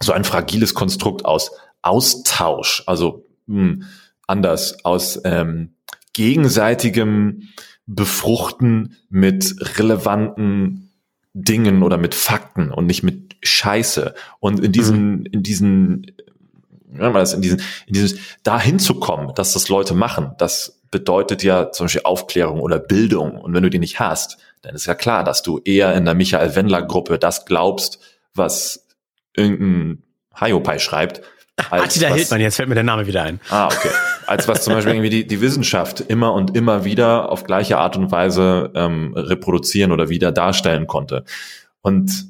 [0.00, 1.52] so ein fragiles Konstrukt aus
[1.86, 3.84] Austausch, also hm,
[4.26, 5.74] anders, aus ähm,
[6.12, 7.48] gegenseitigem
[7.86, 10.92] Befruchten mit relevanten
[11.32, 14.14] Dingen oder mit Fakten und nicht mit Scheiße.
[14.40, 16.12] Und in diesen, in diesen,
[16.92, 21.42] ja, mal das in diesen, in dieses, da hinzukommen, dass das Leute machen, das bedeutet
[21.42, 23.36] ja zum Beispiel Aufklärung oder Bildung.
[23.38, 26.14] Und wenn du die nicht hast, dann ist ja klar, dass du eher in der
[26.14, 28.00] Michael Wendler Gruppe das glaubst,
[28.34, 28.86] was
[29.36, 30.02] irgendein
[30.34, 31.22] Hiopai schreibt.
[31.70, 33.40] Als Attila was- Hildmann, jetzt fällt mir der Name wieder ein.
[33.50, 33.90] Ah, okay.
[34.26, 37.96] Als was zum Beispiel irgendwie die, die Wissenschaft immer und immer wieder auf gleiche Art
[37.96, 41.24] und Weise ähm, reproduzieren oder wieder darstellen konnte.
[41.82, 42.26] Und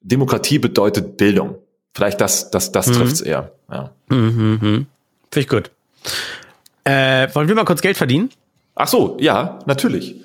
[0.00, 1.56] Demokratie bedeutet Bildung.
[1.94, 2.92] Vielleicht das, das, das Mhm.
[2.94, 3.52] trifft's eher.
[3.70, 3.90] Ja.
[4.08, 4.86] Mhm, mhm.
[5.30, 5.70] Finde ich gut.
[6.84, 8.30] Äh, wollen wir mal kurz Geld verdienen?
[8.74, 10.16] Ach so, ja, natürlich.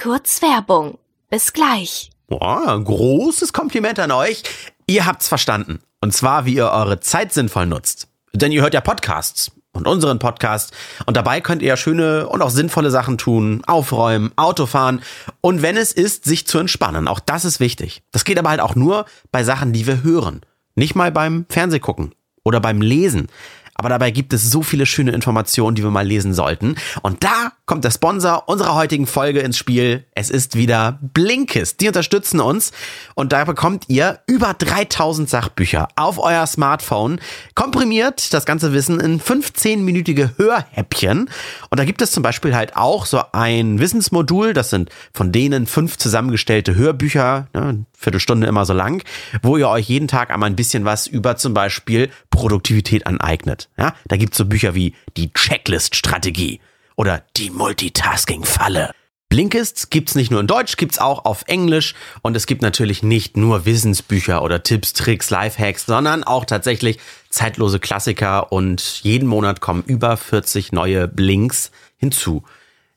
[0.00, 0.98] Kurz Werbung.
[1.30, 2.10] Bis gleich.
[2.28, 4.42] Boah, ein großes Kompliment an euch.
[4.86, 5.80] Ihr habt's verstanden.
[6.02, 8.08] Und zwar, wie ihr eure Zeit sinnvoll nutzt.
[8.34, 10.72] Denn ihr hört ja Podcasts und unseren Podcast.
[11.06, 13.62] Und dabei könnt ihr ja schöne und auch sinnvolle Sachen tun.
[13.68, 15.00] Aufräumen, Autofahren.
[15.40, 17.06] Und wenn es ist, sich zu entspannen.
[17.06, 18.02] Auch das ist wichtig.
[18.10, 20.40] Das geht aber halt auch nur bei Sachen, die wir hören.
[20.74, 22.12] Nicht mal beim Fernsehgucken
[22.42, 23.28] oder beim Lesen.
[23.74, 26.74] Aber dabei gibt es so viele schöne Informationen, die wir mal lesen sollten.
[27.02, 30.04] Und da kommt der Sponsor unserer heutigen Folge ins Spiel.
[30.14, 31.80] Es ist wieder Blinkist.
[31.80, 32.70] Die unterstützen uns.
[33.14, 37.18] Und da bekommt ihr über 3000 Sachbücher auf euer Smartphone.
[37.54, 41.30] Komprimiert das ganze Wissen in 15-minütige Hörhäppchen.
[41.70, 44.52] Und da gibt es zum Beispiel halt auch so ein Wissensmodul.
[44.52, 47.46] Das sind von denen fünf zusammengestellte Hörbücher.
[47.54, 49.02] Ne, Viertelstunde immer so lang,
[49.40, 53.70] wo ihr euch jeden Tag einmal ein bisschen was über zum Beispiel Produktivität aneignet.
[53.78, 56.60] Ja, da gibt's so Bücher wie die Checklist-Strategie
[56.96, 58.92] oder die Multitasking-Falle.
[59.32, 63.38] Blinkist gibt's nicht nur in Deutsch, gibt's auch auf Englisch und es gibt natürlich nicht
[63.38, 66.98] nur Wissensbücher oder Tipps, Tricks, Lifehacks, sondern auch tatsächlich
[67.30, 72.42] zeitlose Klassiker und jeden Monat kommen über 40 neue Blinks hinzu.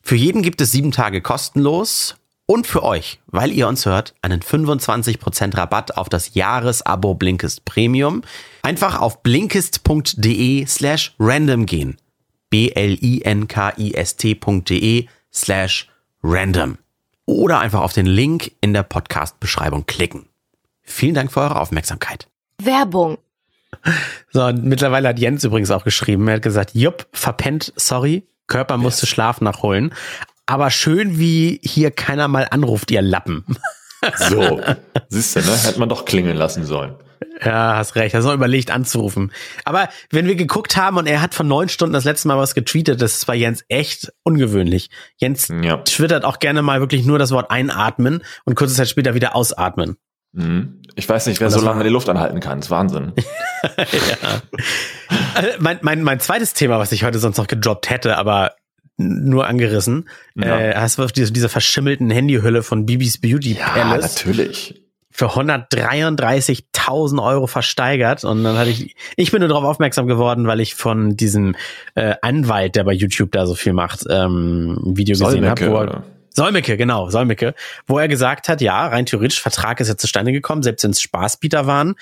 [0.01, 4.41] Für jeden gibt es sieben Tage kostenlos und für euch, weil ihr uns hört, einen
[4.41, 8.23] 25% Rabatt auf das Jahresabo Blinkist Premium.
[8.61, 11.97] Einfach auf blinkist.de slash random gehen.
[12.55, 12.87] B-L-I-N-K-I-S-T.de
[15.33, 15.89] slash
[16.23, 16.77] random.
[17.25, 20.29] Oder einfach auf den Link in der Podcast-Beschreibung klicken.
[20.81, 22.29] Vielen Dank für eure Aufmerksamkeit.
[22.61, 23.17] Werbung.
[24.31, 26.29] So, und mittlerweile hat Jens übrigens auch geschrieben.
[26.29, 29.93] Er hat gesagt, jupp, verpennt, sorry, Körper musste Schlaf nachholen.
[30.45, 33.43] Aber schön, wie hier keiner mal anruft, ihr Lappen.
[34.29, 34.61] So,
[35.09, 35.57] siehst du, ne?
[35.57, 36.95] Hätte man doch klingeln lassen sollen.
[37.43, 38.15] Ja, hast recht.
[38.15, 39.31] Hast noch überlegt anzurufen.
[39.65, 42.55] Aber wenn wir geguckt haben und er hat von neun Stunden das letzte Mal was
[42.55, 44.89] getweetet, das ist bei Jens echt ungewöhnlich.
[45.17, 45.77] Jens Ja.
[45.77, 49.97] twittert auch gerne mal wirklich nur das Wort einatmen und kurze Zeit später wieder ausatmen.
[50.33, 50.81] Mhm.
[50.95, 52.59] Ich weiß nicht, wer so lange die Luft anhalten kann.
[52.59, 53.13] Das ist Wahnsinn.
[55.35, 58.53] Äh, mein, mein, mein zweites Thema, was ich heute sonst noch gedroppt hätte, aber
[58.97, 60.57] nur angerissen, Ja.
[60.59, 64.81] äh, hast du diese, diese verschimmelten Handyhülle von Bibis Beauty Ja, Palace natürlich.
[65.15, 70.59] Für 133.000 Euro versteigert und dann hatte ich, ich bin nur darauf aufmerksam geworden, weil
[70.59, 71.55] ich von diesem
[71.93, 76.03] äh, Anwalt, der bei YouTube da so viel macht, ähm, ein Video gesehen habe, Solmecke?
[76.31, 77.55] Solmecke, genau, Solmecke,
[77.87, 80.99] wo er gesagt hat, ja, rein theoretisch, Vertrag ist jetzt zustande gekommen, selbst wenn es
[80.99, 81.95] Spaßbieter waren.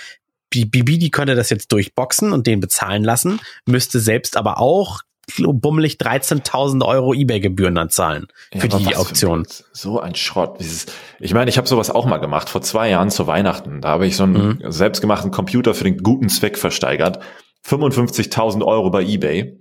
[0.53, 5.01] Die Bibi, die könnte das jetzt durchboxen und den bezahlen lassen, müsste selbst aber auch
[5.37, 9.41] bummelig 13.000 Euro Ebay-Gebühren dann zahlen Ja, für die für Auktion.
[9.41, 10.57] ein- So ein Schrott.
[10.59, 10.85] Dieses,
[11.19, 13.81] ich meine, ich habe sowas auch mal gemacht, vor zwei Jahren zu Weihnachten.
[13.81, 14.71] Da habe ich so einen Mhm.
[14.71, 17.19] selbstgemachten Computer für den guten Zweck versteigert.
[17.65, 19.59] 55.000 Euro bei eBay.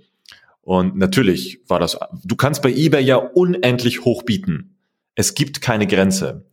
[0.62, 4.68] Und natürlich war das, du kannst bei eBay ja unendlich hoch bieten.
[5.14, 6.46] es gibt keine Grenze.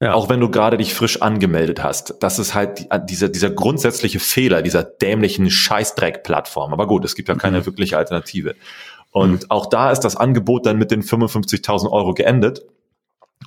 [0.00, 0.12] Ja.
[0.14, 2.14] Auch wenn du gerade dich frisch angemeldet hast.
[2.20, 6.72] Das ist halt die, dieser, dieser grundsätzliche Fehler dieser dämlichen Scheißdreck-Plattform.
[6.72, 7.66] Aber gut, es gibt ja keine Mhm.
[7.66, 8.54] wirkliche Alternative.
[9.12, 12.62] Und auch da ist das Angebot dann mit den 55.000 Euro geendet.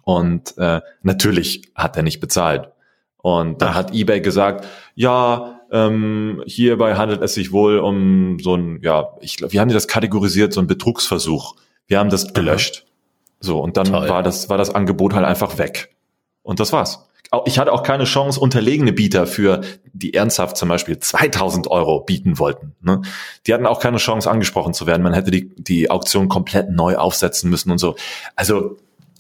[0.04, 2.70] Und äh, natürlich hat er nicht bezahlt.
[3.18, 3.76] Und dann Ach.
[3.76, 9.36] hat eBay gesagt, ja, ähm, hierbei handelt es sich wohl um so ein, ja, ich
[9.36, 11.56] glaube, wie haben die das kategorisiert, so ein Betrugsversuch.
[11.88, 12.86] Wir haben das gelöscht.
[13.42, 14.08] So, und dann Toll.
[14.08, 15.94] war das, war das Angebot halt einfach weg.
[16.48, 17.06] Und das war's.
[17.46, 19.60] Ich hatte auch keine Chance, unterlegene Bieter für
[19.92, 22.74] die ernsthaft zum Beispiel 2000 Euro bieten wollten.
[22.80, 23.02] Ne?
[23.46, 25.04] Die hatten auch keine Chance, angesprochen zu werden.
[25.04, 27.98] Man hätte die, die Auktion komplett neu aufsetzen müssen und so.
[28.38, 28.78] Also,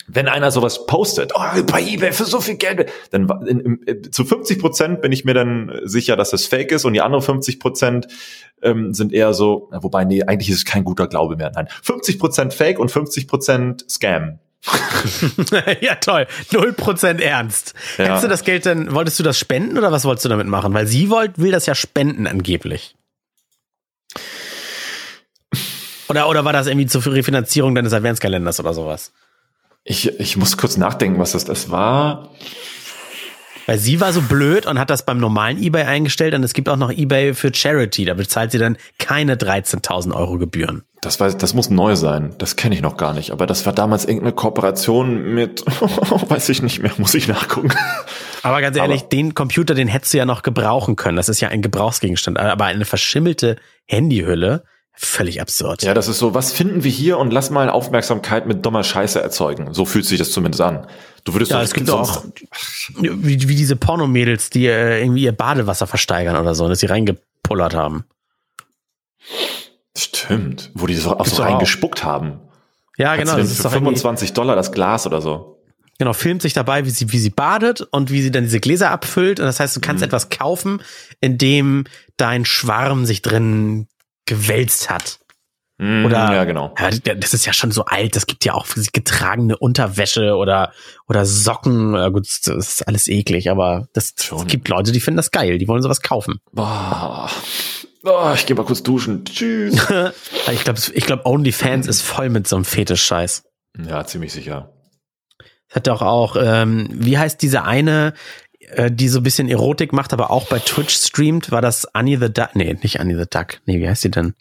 [0.08, 4.02] wenn einer sowas postet, oh, bei eBay für so viel Geld, dann in, in, äh,
[4.10, 7.22] zu 50 Prozent bin ich mir dann sicher, dass das Fake ist und die anderen
[7.22, 8.08] 50 Prozent
[8.62, 11.52] ähm, sind eher so, wobei, nee, eigentlich ist es kein guter Glaube mehr.
[11.54, 14.40] Nein, 50 Prozent Fake und 50 Prozent Scam.
[15.82, 16.27] ja, toll.
[16.51, 17.73] Null Prozent ernst.
[17.97, 18.06] Ja.
[18.06, 20.73] Hättest du das Geld denn, wolltest du das spenden oder was wolltest du damit machen?
[20.73, 22.95] Weil sie wollt, will das ja spenden angeblich.
[26.10, 29.12] Oder, oder war das irgendwie zur Refinanzierung deines Adventskalenders oder sowas?
[29.84, 32.30] Ich, ich muss kurz nachdenken, was das, das war.
[33.67, 36.69] Weil sie war so blöd und hat das beim normalen Ebay eingestellt und es gibt
[36.69, 38.06] auch noch Ebay für Charity.
[38.06, 40.84] Da bezahlt sie dann keine 13.000 Euro Gebühren.
[41.01, 42.34] Das, weiß, das muss neu sein.
[42.38, 43.32] Das kenne ich noch gar nicht.
[43.32, 45.65] Aber das war damals irgendeine Kooperation mit,
[46.30, 47.69] weiß ich nicht mehr, muss ich nachgucken.
[48.41, 51.17] Aber ganz ehrlich, den Computer, den hättest du ja noch gebrauchen können.
[51.17, 52.39] Das ist ja ein Gebrauchsgegenstand.
[52.39, 54.63] Aber eine verschimmelte Handyhülle,
[55.00, 55.84] völlig absurd.
[55.84, 59.22] Ja, das ist so, was finden wir hier und lass mal Aufmerksamkeit mit dummer Scheiße
[59.22, 59.74] erzeugen.
[59.74, 60.88] So fühlt sich das zumindest an.
[61.24, 62.24] Du würdest Ja, doch es gibt auch
[63.00, 67.76] wie, wie diese Pornomädels, die äh, irgendwie ihr Badewasser versteigern oder so, dass sie reingepullert
[67.76, 68.06] haben.
[69.96, 71.48] Stimmt, wo die so Gibt's so auch.
[71.48, 72.40] reingespuckt haben.
[72.98, 73.38] Ja, Hat genau.
[73.38, 75.60] Das ist für doch irgendwie, 25 Dollar das Glas oder so.
[76.00, 78.92] genau, filmt sich dabei, wie sie, wie sie badet und wie sie dann diese Gläser
[78.92, 79.40] abfüllt.
[79.40, 80.06] Und das heißt, du kannst Mhm.
[80.08, 80.82] etwas kaufen,
[81.22, 81.86] in dem
[82.18, 83.88] dein Schwarm sich drin
[84.28, 85.20] gewälzt hat.
[85.80, 86.74] Mm, Oder- ja, genau.
[86.80, 88.16] Ja, das ist ja schon so alt.
[88.16, 90.72] Das gibt ja auch getragene Unterwäsche oder,
[91.08, 91.94] oder Socken.
[91.94, 95.58] Ja, gut, das ist alles eklig, aber das, es gibt Leute, die finden das geil.
[95.58, 96.40] Die wollen sowas kaufen.
[96.52, 97.30] Boah.
[98.04, 99.26] Oh, ich gehe mal kurz duschen.
[99.26, 99.76] Tschüss.
[100.52, 103.44] Ich glaube, ich glaub, OnlyFans ist voll mit so einem Fetisch-Scheiß.
[103.88, 104.74] ja, ziemlich sicher.
[105.70, 108.13] Hat doch auch, ähm, wie heißt diese eine,
[108.67, 111.51] äh, die so ein bisschen Erotik macht, aber auch bei Twitch streamt?
[111.51, 112.49] War das Annie the Duck?
[112.56, 113.60] Nee, nicht Annie the Duck.
[113.65, 114.34] Nee, wie heißt die denn?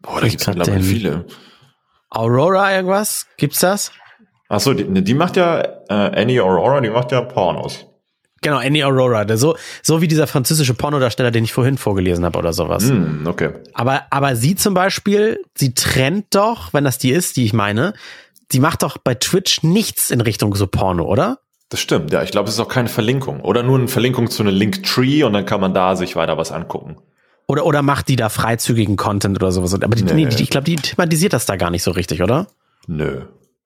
[0.00, 1.26] Boah, da gibt's mittlerweile viele.
[2.10, 3.26] Aurora irgendwas?
[3.36, 3.92] Gibt's das?
[4.48, 7.86] Ach so, die, ne, die macht ja, äh, Annie Aurora, die macht ja Pornos.
[8.42, 9.24] Genau, Annie Aurora.
[9.24, 12.88] Der so, so wie dieser französische Pornodarsteller, den ich vorhin vorgelesen habe oder sowas.
[12.88, 13.50] Hm, okay.
[13.74, 17.94] Aber, aber sie zum Beispiel, sie trennt doch, wenn das die ist, die ich meine,
[18.52, 21.40] sie macht doch bei Twitch nichts in Richtung so Porno, oder?
[21.68, 22.22] Das stimmt, ja.
[22.22, 23.40] Ich glaube, es ist auch keine Verlinkung.
[23.40, 26.52] Oder nur eine Verlinkung zu einem Linktree und dann kann man da sich weiter was
[26.52, 26.96] angucken.
[27.48, 29.74] Oder, oder macht die da freizügigen Content oder sowas?
[29.74, 30.26] Aber die, Nee.
[30.26, 32.46] die, ich glaube, die thematisiert das da gar nicht so richtig, oder?
[32.86, 33.22] Nö.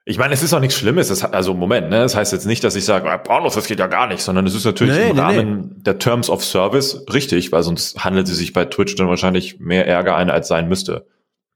[0.06, 1.10] Ich meine, es ist auch nichts Schlimmes.
[1.10, 1.98] Es, hat- also Moment, ne?
[2.00, 4.46] Das heißt jetzt nicht, dass ich sage, ah, Pornos, das geht ja gar nicht, sondern
[4.46, 8.26] es ist natürlich Nee, im nee, Rahmen der Terms of Service richtig, weil sonst handelt
[8.26, 11.06] sie sich bei Twitch dann wahrscheinlich mehr Ärger ein, als sein müsste.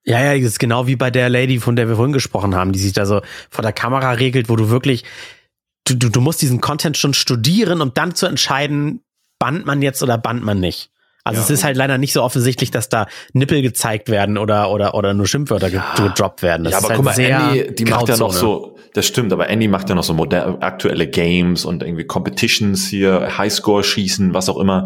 [0.04, 2.72] Ja, ja, das ist genau wie bei der Lady, von der wir vorhin gesprochen haben,
[2.72, 5.04] die sich da so vor der Kamera regelt, wo du wirklich,
[5.84, 9.02] du, du, du musst diesen Content schon studieren, um dann zu entscheiden,
[9.38, 10.90] bannt man jetzt oder bannt man nicht.
[11.26, 11.44] Also Ja.
[11.44, 15.14] es ist halt leider nicht so offensichtlich, dass da Nippel gezeigt werden oder oder oder
[15.14, 16.64] nur Schimpfwörter ge- gedroppt werden.
[16.64, 19.48] Das ja, aber halt guck mal, Andy, die macht ja noch so, das stimmt, aber
[19.48, 24.58] Andy macht ja noch so moderne, aktuelle Games und irgendwie Competitions hier, Highscore-Schießen, was auch
[24.58, 24.84] immer.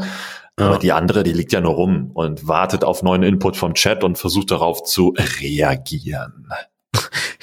[0.56, 0.78] Aber Ja.
[0.78, 4.16] die andere, die liegt ja nur rum und wartet auf neuen Input vom Chat und
[4.16, 6.46] versucht darauf zu reagieren.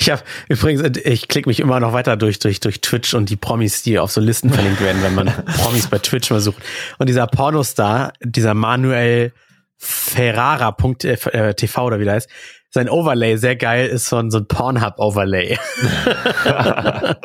[0.05, 3.37] Ich habe übrigens, ich klicke mich immer noch weiter durch, durch, durch Twitch und die
[3.37, 6.61] Promis, die auf so Listen verlinkt werden, wenn man Promis bei Twitch mal sucht.
[6.99, 9.33] Und dieser Pornostar, dieser Manuel
[9.77, 12.29] Ferrara.tv oder wie der heißt,
[12.69, 15.57] sein Overlay, sehr geil, ist so ein, so ein Pornhub-Overlay.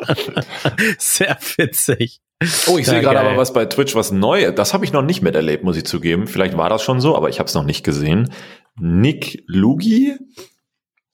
[0.97, 2.19] sehr witzig.
[2.65, 5.21] Oh, ich sehe gerade aber was bei Twitch, was neu, das habe ich noch nicht
[5.21, 6.25] miterlebt, muss ich zugeben.
[6.25, 8.33] Vielleicht war das schon so, aber ich habe es noch nicht gesehen.
[8.75, 10.17] Nick Lugi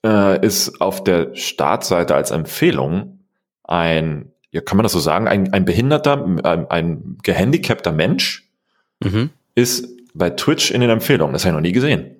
[0.08, 3.20] äh, ist auf der Startseite als Empfehlung
[3.63, 8.43] ein, ja, kann man das so sagen, ein, ein behinderter, ein, ein gehandicapter Mensch
[9.04, 9.30] Mhm.
[9.54, 11.34] ist bei Twitch in den Empfehlungen.
[11.34, 12.15] Das habe ich noch nie gesehen.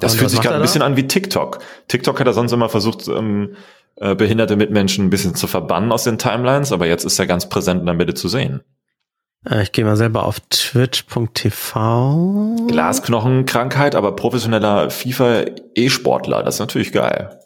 [0.00, 0.64] Das Und fühlt sich gerade er ein da?
[0.64, 1.60] bisschen an wie TikTok.
[1.86, 3.54] TikTok hat er sonst immer versucht, ähm,
[3.94, 7.48] äh, behinderte Mitmenschen ein bisschen zu verbannen aus den Timelines, aber jetzt ist er ganz
[7.48, 8.62] präsent in der Mitte zu sehen.
[9.48, 12.56] Äh, Ich gehe mal selber auf twitch.tv.
[12.68, 16.42] Glasknochenkrankheit, aber professioneller FIFA-E-Sportler.
[16.42, 17.38] Das ist natürlich geil.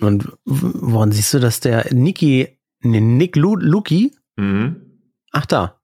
[0.00, 2.48] Und woran siehst du, dass der Niki
[2.82, 4.14] Nee, Nick Lu Luki?
[4.36, 5.00] Mhm.
[5.32, 5.75] Ach da.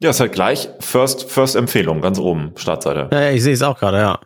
[0.00, 3.08] Ja, ist halt gleich First, First Empfehlung, ganz oben, Startseite.
[3.10, 4.20] Ja, ja, ich sehe es auch gerade, ja.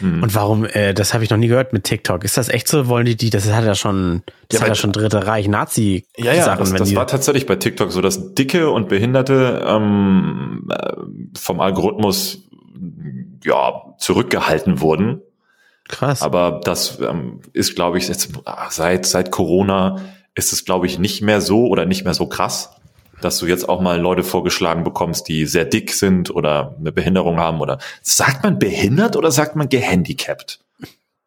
[0.00, 0.22] Mhm.
[0.22, 2.24] Und warum, äh, das habe ich noch nie gehört mit TikTok.
[2.24, 2.88] Ist das echt so?
[2.88, 6.06] Wollen die die, das hat ja schon, das Ja, hat ja schon Dritte Reich Nazi
[6.16, 10.66] Ja, ja, Sachen, das, das war tatsächlich bei TikTok so, dass Dicke und Behinderte ähm,
[10.70, 10.92] äh,
[11.38, 12.38] vom Algorithmus
[13.44, 15.20] ja zurückgehalten wurden.
[15.88, 16.22] krass.
[16.22, 20.00] Aber das ähm, ist, glaube ich, jetzt ah, seit seit Corona
[20.34, 22.70] ist es, glaube ich, nicht mehr so oder nicht mehr so krass,
[23.20, 27.38] dass du jetzt auch mal Leute vorgeschlagen bekommst, die sehr dick sind oder eine Behinderung
[27.38, 30.60] haben oder sagt man behindert oder sagt man gehandicapt?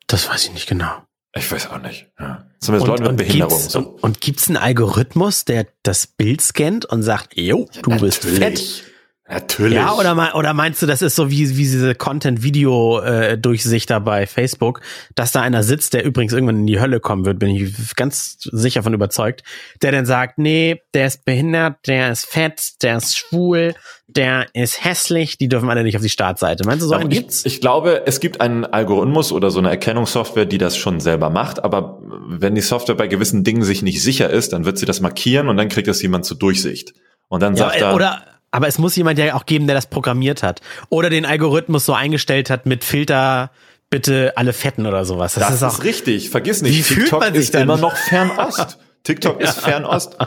[0.07, 0.91] das weiß ich nicht genau.
[1.33, 2.07] Ich weiß auch nicht.
[2.19, 2.45] Ja.
[2.59, 3.57] Zumindest Leute mit Behinderung.
[3.57, 3.79] gibt's, So.
[3.79, 8.83] und, und gibt's einen Algorithmus, der das Bild scannt und sagt, jo, du bist fett?
[9.31, 9.75] Natürlich.
[9.75, 14.81] Ja, oder, mei- oder meinst du, das ist so wie, wie diese Content-Video-Durchsichter bei Facebook,
[15.15, 18.39] dass da einer sitzt, der übrigens irgendwann in die Hölle kommen wird, bin ich ganz
[18.51, 19.43] sicher von überzeugt,
[19.81, 23.73] der dann sagt, nee, der ist behindert, der ist fett, der ist schwul,
[24.07, 26.65] der ist hässlich, die dürfen alle nicht auf die Startseite.
[26.65, 27.45] Meinst du, so einen ich, gibt's?
[27.45, 31.63] ich glaube, es gibt einen Algorithmus oder so eine Erkennungssoftware, die das schon selber macht.
[31.63, 34.99] Aber wenn die Software bei gewissen Dingen sich nicht sicher ist, dann wird sie das
[34.99, 36.93] markieren und dann kriegt das jemand zur Durchsicht.
[37.29, 39.75] Und dann Ja, sagt äh, er, oder, aber es muss jemand ja auch geben, der
[39.75, 40.61] das programmiert hat.
[40.89, 43.51] Oder den Algorithmus so eingestellt hat mit Filter,
[43.89, 45.33] bitte alle Fetten oder sowas.
[45.35, 46.29] Das, das ist ist, auch, richtig.
[46.29, 47.63] Vergiss nicht, Wie fühlt TikTok man sich ist dann?
[47.63, 48.77] immer noch Fernost.
[49.03, 50.17] TikTok ist Fernost.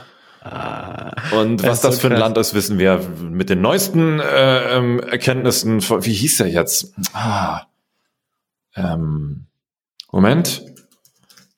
[1.32, 2.20] Und was ist das so für ein krass.
[2.20, 5.80] Land ist, wissen wir mit den neuesten äh, ähm, Erkenntnissen.
[5.80, 6.92] von- Wie hieß der jetzt?
[7.14, 7.62] Ah.
[8.76, 9.46] Ähm,
[10.12, 10.62] Moment.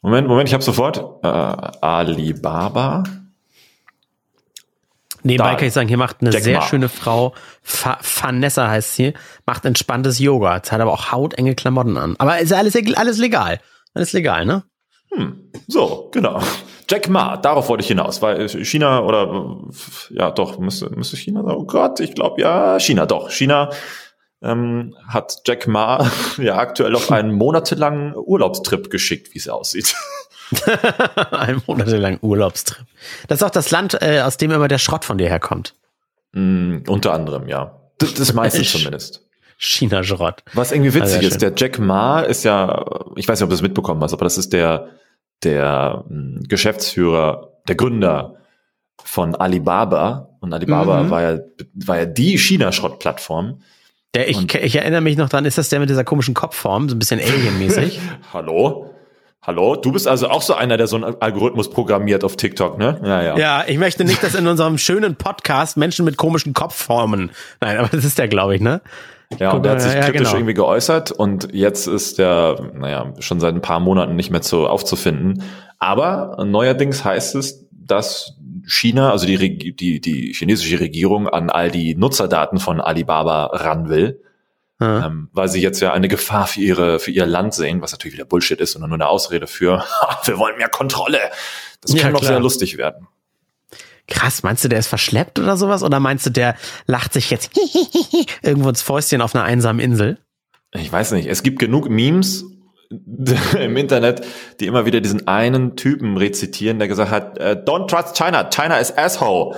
[0.03, 0.99] Moment, Moment, ich habe sofort.
[1.25, 3.03] Äh, Alibaba.
[5.27, 5.57] Nebenbei Da.
[5.57, 6.63] kann ich sagen, hier macht eine sehr Ma.
[6.63, 12.15] schöne Frau, Fa Vanessa heißt sie, macht entspanntes Yoga, hat aber auch hautenge Klamotten an.
[12.19, 13.61] Aber ist alles, alles legal.
[13.93, 14.63] Alles legal, ne?
[15.67, 16.41] So, genau.
[16.89, 19.59] Jack Ma, darauf wollte ich hinaus, weil China oder
[20.11, 21.57] äh, ja doch, müsste, müsste China sein.
[21.57, 23.31] Oh Gott, ich glaube ja, China, doch.
[23.31, 23.71] China
[24.43, 29.95] ähm, hat Jack Ma ja aktuell auf einen monatelangen Urlaubstrip geschickt, wie es aussieht.
[31.33, 32.87] Ein monatelang Urlaubstrip.
[33.29, 35.75] Das ist auch das Land, äh, aus dem immer der Schrott von dir herkommt.
[36.33, 37.81] Mm, unter anderem, ja.
[37.99, 39.23] Das, das meiste zumindest.
[39.59, 40.43] China-Schrott.
[40.53, 42.85] Was irgendwie witzig sehr ist, der Jack Ma ist ja,
[43.17, 44.91] ich weiß nicht, ob du es mitbekommen hast, aber das ist der,
[45.43, 48.37] der mh, Geschäftsführer, der Gründer
[49.03, 50.29] von Alibaba.
[50.41, 51.11] Und Alibaba Mhm.
[51.11, 51.39] war ja,
[51.75, 53.63] war ja die China-Schrott-Plattform.
[54.17, 56.97] Der, ich, ich erinnere mich noch dran, ist das der mit dieser komischen Kopfform, so
[56.97, 58.01] ein bisschen Alien-mäßig?
[58.33, 58.95] Hallo?
[59.43, 59.77] Hallo?
[59.77, 62.99] Du bist also auch so einer, der so einen Algorithmus programmiert auf TikTok, ne?
[63.05, 63.37] Ja, ja.
[63.37, 67.31] ja, ich möchte nicht, dass in unserem schönen Podcast Menschen mit komischen Kopfformen.
[67.61, 68.81] Nein, aber das ist der, glaube ich, ne?
[69.39, 70.37] Ja, Guck und der hat sich ja, kritisch genau.
[70.37, 74.67] irgendwie geäußert und jetzt ist der, naja, schon seit ein paar Monaten nicht mehr zu
[74.67, 75.43] aufzufinden.
[75.79, 78.36] Aber neuerdings heißt es, dass
[78.67, 84.21] China, also die, die, die chinesische Regierung an all die Nutzerdaten von Alibaba ran will,
[84.81, 85.07] Ja.
[85.07, 88.15] ähm, weil sie jetzt ja eine Gefahr für ihre, für ihr Land sehen, was natürlich
[88.15, 89.85] wieder Bullshit ist, sondern nur eine Ausrede für,
[90.25, 91.19] wir wollen mehr Kontrolle.
[91.81, 93.07] Das Ja, kann doch sehr lustig werden.
[94.09, 95.83] Krass, meinst du, der ist verschleppt oder sowas?
[95.83, 97.51] Oder meinst du, der lacht sich jetzt
[98.43, 100.19] irgendwo ins Fäustchen auf einer einsamen Insel?
[100.73, 102.45] Ich weiß nicht, es gibt genug Memes
[103.59, 104.25] im Internet,
[104.61, 108.79] die immer wieder diesen einen Typen rezitieren, der gesagt hat, äh, don't trust China, China
[108.79, 109.57] is asshole.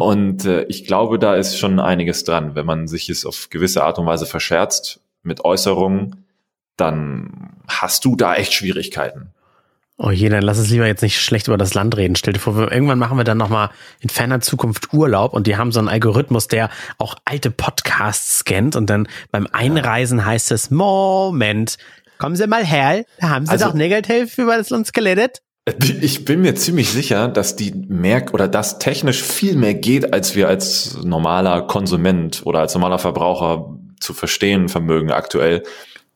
[0.00, 2.54] Und äh, ich glaube, da ist schon einiges dran.
[2.54, 6.24] Wenn man sich es auf gewisse Art und Weise verscherzt mit Äußerungen,
[6.76, 9.28] dann hast du da echt Schwierigkeiten.
[9.98, 12.16] Oh je, dann lass uns lieber jetzt nicht schlecht über das Land reden.
[12.16, 15.56] Stell dir vor, wir- irgendwann machen wir dann nochmal in ferner Zukunft Urlaub und die
[15.56, 20.70] haben so einen Algorithmus, der auch alte Podcasts scannt und dann beim Einreisen heißt es,
[20.72, 21.76] Moment,
[22.22, 25.42] kommen Sie mal her, da haben Sie Also- doch Nägeltelf über das uns gelettet.
[26.00, 30.34] Ich bin mir ziemlich sicher, dass die mehr oder dass technisch viel mehr geht, als
[30.34, 35.62] wir als normaler Konsument oder als normaler Verbraucher zu verstehen vermögen aktuell.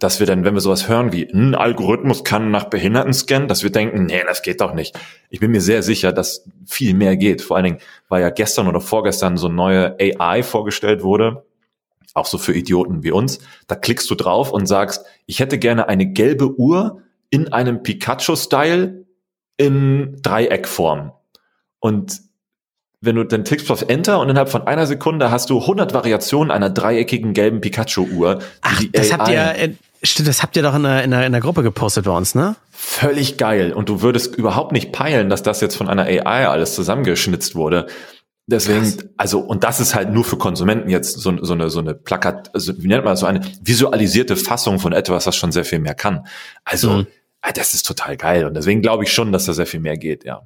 [0.01, 3.63] Dass wir dann, wenn wir sowas hören wie ein Algorithmus kann nach Behinderten scannen, dass
[3.63, 4.99] wir denken, nee, das geht doch nicht.
[5.31, 7.41] Ich bin mir sehr sicher, dass viel mehr geht.
[7.41, 7.79] Vor allen Dingen,
[8.09, 11.45] weil ja gestern oder vorgestern so eine neue AI vorgestellt wurde,
[12.17, 13.39] auch so für Idioten wie uns.
[13.67, 19.05] Da klickst du drauf und sagst, ich hätte gerne eine gelbe Uhr in einem Pikachu-Style
[19.57, 21.13] in Dreieckform.
[21.81, 22.21] Und
[23.01, 26.51] wenn du dann klickst auf Enter und innerhalb von einer Sekunde hast du 100 Variationen
[26.51, 28.41] einer dreieckigen gelben Pikachu-Uhr.
[28.63, 31.33] Ach, das habt ihr, äh, stimmt, das habt ihr doch in der, in, der, in
[31.33, 32.57] der Gruppe gepostet bei uns, ne?
[32.73, 33.73] Völlig geil.
[33.73, 37.87] Und du würdest überhaupt nicht peilen, dass das jetzt von einer AI alles zusammengeschnitzt wurde.
[38.49, 41.95] Deswegen, also, und das ist halt nur für Konsumenten jetzt so, so eine, so eine
[41.95, 45.65] Plakat, also, wie nennt man das, so eine visualisierte Fassung von etwas, was schon sehr
[45.65, 46.27] viel mehr kann.
[46.65, 47.07] Also, Mhm.
[47.43, 48.45] ah, das ist total geil.
[48.47, 50.43] Und deswegen glaube ich schon, dass da sehr viel mehr geht, ja.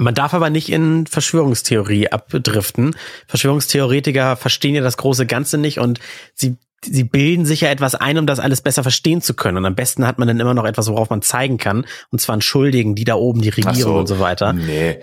[0.00, 2.94] Man darf aber nicht in Verschwörungstheorie abdriften.
[3.26, 5.98] Verschwörungstheoretiker verstehen ja das große Ganze nicht und
[6.34, 9.56] sie sie bilden sich ja etwas ein, um das alles besser verstehen zu können.
[9.56, 11.84] Und am besten hat man dann immer noch etwas, worauf man zeigen kann.
[12.10, 14.52] Und zwar einen Schuldigen, die da oben die Regierung so, und so weiter.
[14.52, 15.00] Nee.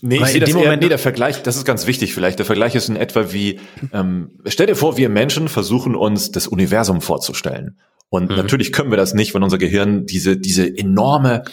[0.00, 2.38] Nee, ich sehe das eher, nee, der Vergleich, das ist ganz wichtig vielleicht.
[2.38, 3.60] Der Vergleich ist in etwa wie,
[3.92, 7.78] ähm, stell dir vor, wir Menschen versuchen uns das Universum vorzustellen.
[8.08, 8.36] Und mhm.
[8.36, 11.44] natürlich können wir das nicht, wenn unser Gehirn diese, diese enorme,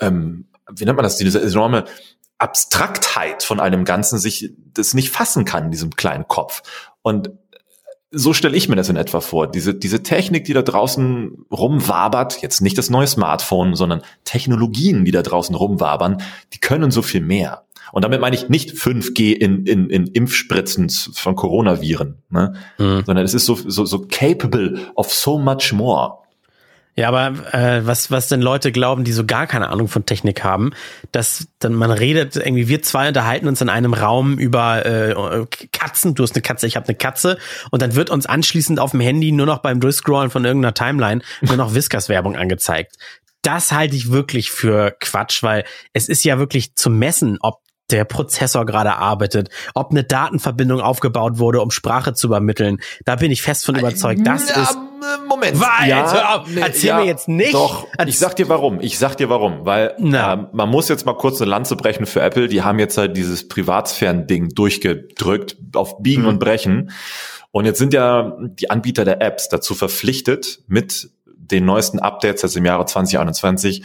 [0.00, 1.84] ähm, wie nennt man das, diese enorme
[2.38, 6.62] Abstraktheit von einem Ganzen sich das nicht fassen kann in diesem kleinen Kopf.
[7.02, 7.30] Und
[8.12, 9.46] so stelle ich mir das in etwa vor.
[9.46, 15.12] Diese, diese Technik, die da draußen rumwabert, jetzt nicht das neue Smartphone, sondern Technologien, die
[15.12, 17.64] da draußen rumwabern, die können so viel mehr.
[17.92, 22.54] Und damit meine ich nicht 5G in, in, in Impfspritzen von Coronaviren, ne?
[22.78, 23.04] Mhm.
[23.04, 26.18] sondern es ist so, so, so capable of so much more.
[27.00, 30.44] Ja, aber äh, was, was denn Leute glauben, die so gar keine Ahnung von Technik
[30.44, 30.72] haben,
[31.12, 36.14] dass dann man redet, irgendwie wir zwei unterhalten uns in einem Raum über äh, Katzen,
[36.14, 37.38] du hast eine Katze, ich habe eine Katze
[37.70, 41.22] und dann wird uns anschließend auf dem Handy nur noch beim Durchscrollen von irgendeiner Timeline
[41.40, 42.96] nur noch Whiskas-Werbung angezeigt.
[43.40, 47.62] Das halte ich wirklich für Quatsch, weil es ist ja wirklich zu messen, ob
[47.92, 52.80] der Prozessor gerade arbeitet, ob eine Datenverbindung aufgebaut wurde, um Sprache zu übermitteln.
[53.04, 54.20] Da bin ich fest von überzeugt.
[54.24, 54.78] Das ist
[55.28, 55.58] Moment.
[55.58, 57.54] Weit, ja, erzähl ja, mir jetzt nicht.
[57.54, 58.80] Doch, ich sag dir warum.
[58.80, 62.20] Ich sag dir warum, weil äh, man muss jetzt mal kurz eine Lanze brechen für
[62.20, 62.48] Apple.
[62.48, 66.28] Die haben jetzt halt dieses Privatsphären-Ding durchgedrückt auf Biegen mhm.
[66.28, 66.90] und Brechen.
[67.50, 72.58] Und jetzt sind ja die Anbieter der Apps dazu verpflichtet, mit den neuesten Updates, also
[72.58, 73.82] im Jahre 2021,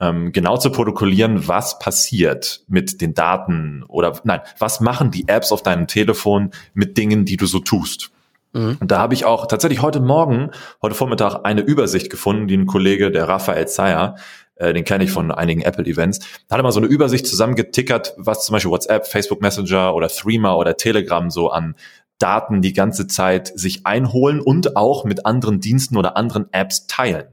[0.00, 5.52] ähm, genau zu protokollieren, was passiert mit den Daten oder nein, was machen die Apps
[5.52, 8.10] auf deinem Telefon mit Dingen, die du so tust.
[8.52, 8.78] Mhm.
[8.80, 10.50] Und da habe ich auch tatsächlich heute Morgen,
[10.82, 14.16] heute Vormittag eine Übersicht gefunden, die ein Kollege, der Raphael Zeyer,
[14.56, 18.54] äh, den kenne ich von einigen Apple-Events, hat mal so eine Übersicht zusammengetickert, was zum
[18.54, 21.74] Beispiel WhatsApp, Facebook Messenger oder Threema oder Telegram so an
[22.18, 27.26] Daten die ganze Zeit sich einholen und auch mit anderen Diensten oder anderen Apps teilen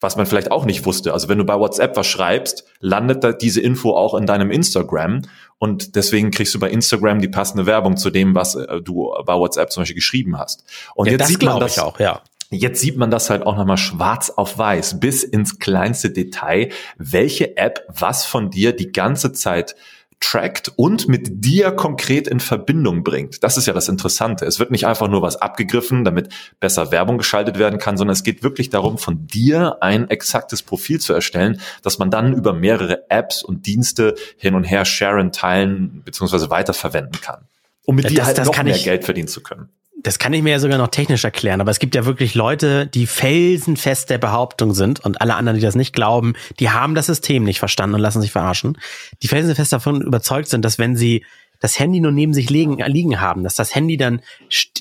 [0.00, 1.12] was man vielleicht auch nicht wusste.
[1.12, 5.22] Also wenn du bei WhatsApp was schreibst, landet da diese Info auch in deinem Instagram
[5.58, 9.34] und deswegen kriegst du bei Instagram die passende Werbung zu dem, was äh, du bei
[9.34, 10.64] WhatsApp zum Beispiel geschrieben hast.
[10.94, 12.22] Und ja, jetzt sieht man das auch, ja.
[12.50, 17.58] Jetzt sieht man das halt auch nochmal schwarz auf weiß, bis ins kleinste Detail, welche
[17.58, 19.74] App was von dir die ganze Zeit
[20.20, 23.42] trackt und mit dir konkret in Verbindung bringt.
[23.44, 24.44] Das ist ja das Interessante.
[24.44, 26.28] Es wird nicht einfach nur was abgegriffen, damit
[26.60, 31.00] besser Werbung geschaltet werden kann, sondern es geht wirklich darum, von dir ein exaktes Profil
[31.00, 36.02] zu erstellen, dass man dann über mehrere Apps und Dienste hin und her sharen, teilen
[36.04, 36.50] bzw.
[36.50, 37.46] weiterverwenden kann.
[37.84, 39.70] Um mit das, dir halt noch mehr Geld verdienen zu können
[40.00, 42.86] das kann ich mir ja sogar noch technisch erklären, aber es gibt ja wirklich Leute,
[42.86, 47.06] die felsenfest der Behauptung sind und alle anderen, die das nicht glauben, die haben das
[47.06, 48.78] System nicht verstanden und lassen sich verarschen,
[49.22, 51.24] die felsenfest davon überzeugt sind, dass wenn sie
[51.60, 54.20] das Handy nur neben sich liegen, liegen haben, dass das Handy dann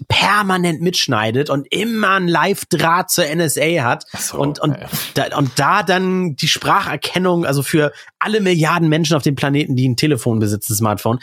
[0.07, 4.78] permanent mitschneidet und immer ein Live-Draht zur NSA hat so, und, und,
[5.15, 9.89] da, und da dann die Spracherkennung, also für alle Milliarden Menschen auf dem Planeten, die
[9.89, 11.18] ein Telefon besitzen, Smartphone,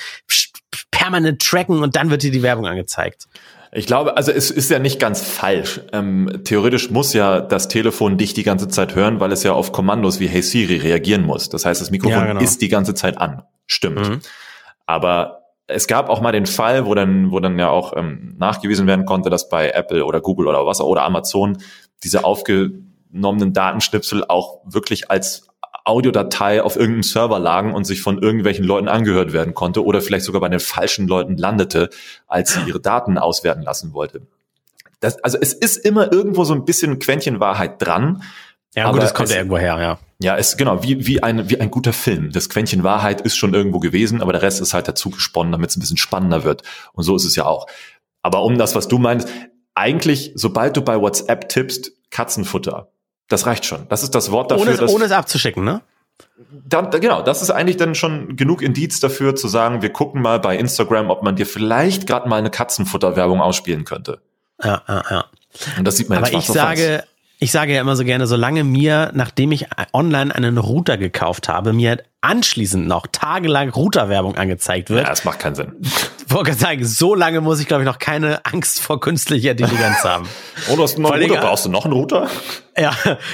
[0.90, 3.28] permanent tracken und dann wird dir die Werbung angezeigt.
[3.76, 5.80] Ich glaube, also es ist ja nicht ganz falsch.
[5.92, 9.72] Ähm, theoretisch muss ja das Telefon dich die ganze Zeit hören, weil es ja auf
[9.72, 11.48] Kommandos wie Hey Siri reagieren muss.
[11.48, 12.40] Das heißt, das Mikrofon ja, genau.
[12.40, 13.42] ist die ganze Zeit an.
[13.66, 14.08] Stimmt.
[14.08, 14.20] Mhm.
[14.86, 18.86] Aber es gab auch mal den Fall, wo dann, wo dann ja auch ähm, nachgewiesen
[18.86, 21.58] werden konnte, dass bei Apple oder Google oder was oder Amazon
[22.04, 25.48] diese aufgenommenen Datenschnipsel auch wirklich als
[25.84, 30.24] Audiodatei auf irgendeinem Server lagen und sich von irgendwelchen Leuten angehört werden konnte oder vielleicht
[30.24, 31.90] sogar bei den falschen Leuten landete,
[32.26, 34.22] als sie ihre Daten auswerten lassen wollte.
[35.00, 38.22] Das, also es ist immer irgendwo so ein bisschen Quäntchen Wahrheit dran.
[38.74, 39.98] Ja, gut, das kommt ja irgendwo her, ja.
[40.20, 42.32] Ja, ist genau, wie, wie, ein, wie ein guter Film.
[42.32, 45.70] Das Quäntchen Wahrheit ist schon irgendwo gewesen, aber der Rest ist halt dazu gesponnen, damit
[45.70, 46.62] es ein bisschen spannender wird.
[46.94, 47.66] Und so ist es ja auch.
[48.22, 49.28] Aber um das, was du meinst,
[49.74, 52.88] eigentlich, sobald du bei WhatsApp tippst, Katzenfutter,
[53.28, 53.86] das reicht schon.
[53.88, 54.66] Das ist das Wort dafür.
[54.68, 55.80] Ohne, dass, ohne es abzuschicken, ne?
[56.66, 60.38] Dann, genau, das ist eigentlich dann schon genug Indiz dafür zu sagen, wir gucken mal
[60.38, 64.20] bei Instagram, ob man dir vielleicht gerade mal eine Katzenfutterwerbung ausspielen könnte.
[64.62, 65.24] Ja, ja, ja.
[65.78, 67.04] Und das sieht man Aber ich sage,
[67.44, 71.74] ich sage ja immer so gerne, solange mir, nachdem ich online einen Router gekauft habe,
[71.74, 75.02] mir anschließend noch tagelang Routerwerbung angezeigt wird.
[75.02, 75.74] Ja, das macht keinen Sinn.
[76.28, 80.26] Wollte sagen, so lange muss ich, glaube ich, noch keine Angst vor künstlicher Intelligenz haben.
[80.70, 82.30] Oh, du hast einen Router, brauchst du noch einen Router?
[82.78, 82.92] Ja,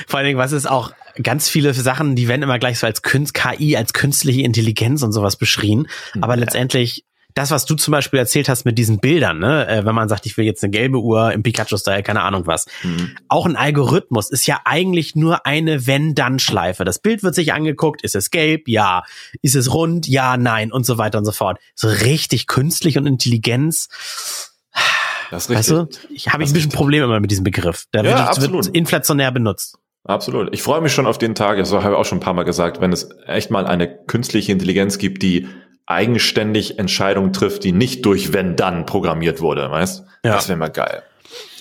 [0.09, 0.91] vor allen Dingen, was ist auch
[1.23, 5.37] ganz viele Sachen, die werden immer gleich so als KI, als künstliche Intelligenz und sowas
[5.37, 5.87] beschrien.
[6.21, 6.41] Aber ja.
[6.41, 7.05] letztendlich
[7.41, 10.27] das, was du zum Beispiel erzählt hast mit diesen Bildern, ne, äh, wenn man sagt,
[10.27, 12.67] ich will jetzt eine gelbe Uhr im Pikachu-Style, keine Ahnung was.
[12.83, 13.17] Mhm.
[13.29, 16.85] Auch ein Algorithmus ist ja eigentlich nur eine Wenn-Dann-Schleife.
[16.85, 18.69] Das Bild wird sich angeguckt, ist es gelb?
[18.69, 19.05] Ja.
[19.41, 20.07] Ist es rund?
[20.07, 21.59] Ja, nein und so weiter und so fort.
[21.75, 23.89] So richtig künstlich und Intelligenz.
[25.31, 25.77] Das ist richtig.
[25.77, 27.87] Weißt du, ich habe ein bisschen Probleme immer mit diesem Begriff.
[27.95, 29.79] Der ja, wird, wird inflationär benutzt.
[30.05, 30.53] Absolut.
[30.53, 32.45] Ich freue mich schon auf den Tag, das habe ich auch schon ein paar Mal
[32.45, 35.47] gesagt, wenn es echt mal eine künstliche Intelligenz gibt, die
[35.91, 40.05] eigenständig Entscheidungen trifft, die nicht durch wenn dann programmiert wurde, weißt?
[40.25, 40.35] Ja.
[40.35, 41.03] Das wäre mal geil.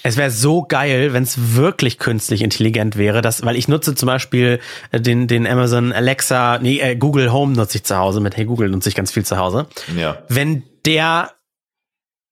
[0.01, 4.07] Es wäre so geil, wenn es wirklich künstlich intelligent wäre, dass, weil ich nutze zum
[4.07, 4.59] Beispiel
[4.91, 8.45] äh, den, den Amazon Alexa, nee, äh, Google Home nutze ich zu Hause, mit Hey
[8.45, 9.67] Google nutze ich ganz viel zu Hause.
[9.97, 10.23] Ja.
[10.29, 11.33] Wenn der,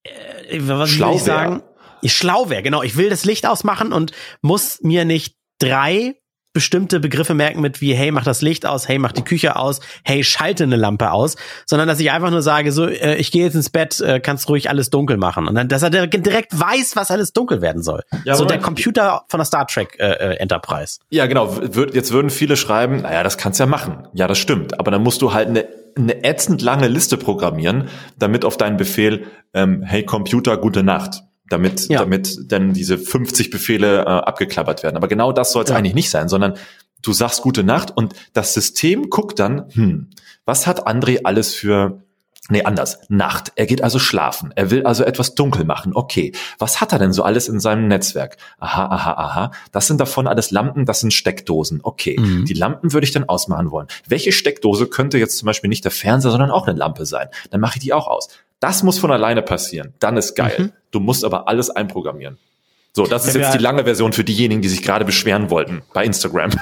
[0.03, 1.61] äh, was Schlau will ich sagen?
[2.01, 2.09] Wär.
[2.09, 2.83] Schlau wäre, genau.
[2.83, 6.15] Ich will das Licht ausmachen und muss mir nicht drei
[6.58, 9.80] bestimmte Begriffe merken mit wie, hey, mach das Licht aus, hey, mach die Küche aus,
[10.03, 11.36] hey, schalte eine Lampe aus,
[11.68, 14.49] sondern dass ich einfach nur sage, so, äh, ich gehe jetzt ins Bett, äh, kannst
[14.49, 15.47] ruhig alles dunkel machen.
[15.47, 18.01] Und dann, dass er direkt weiß, was alles dunkel werden soll.
[18.26, 20.97] Ja, so der Computer von der Star Trek äh, äh Enterprise.
[21.12, 21.62] Ja, genau.
[21.93, 24.08] Jetzt würden viele schreiben, naja, das kannst ja machen.
[24.16, 24.80] Ja, das stimmt.
[24.80, 27.89] Aber dann musst du halt eine eine ätzend lange Liste programmieren,
[28.20, 31.99] damit auf deinen Befehl, ähm, hey Computer, gute Nacht damit, ja.
[31.99, 34.97] damit dann diese 50 Befehle äh, abgeklappert werden.
[34.97, 35.75] Aber genau das soll es ja.
[35.75, 36.55] eigentlich nicht sein, sondern
[37.01, 40.09] du sagst gute Nacht und das System guckt dann, hm,
[40.45, 42.03] was hat André alles für
[42.49, 42.99] Nee, anders.
[43.09, 43.51] Nacht.
[43.55, 44.53] Er geht also schlafen.
[44.55, 45.91] Er will also etwas dunkel machen.
[45.93, 46.31] Okay.
[46.59, 48.37] Was hat er denn so alles in seinem Netzwerk?
[48.57, 49.51] Aha, aha, aha.
[49.73, 51.81] Das sind davon alles Lampen, das sind Steckdosen.
[51.83, 52.15] Okay.
[52.17, 52.45] Mhm.
[52.45, 53.87] Die Lampen würde ich dann ausmachen wollen.
[54.07, 57.27] Welche Steckdose könnte jetzt zum Beispiel nicht der Fernseher, sondern auch eine Lampe sein?
[57.51, 58.29] Dann mache ich die auch aus.
[58.60, 59.93] Das muss von alleine passieren.
[59.99, 60.55] Dann ist geil.
[60.58, 60.72] Mhm.
[60.91, 62.38] Du musst aber alles einprogrammieren.
[62.93, 66.03] So, das ist jetzt die lange Version für diejenigen, die sich gerade beschweren wollten bei
[66.03, 66.51] Instagram.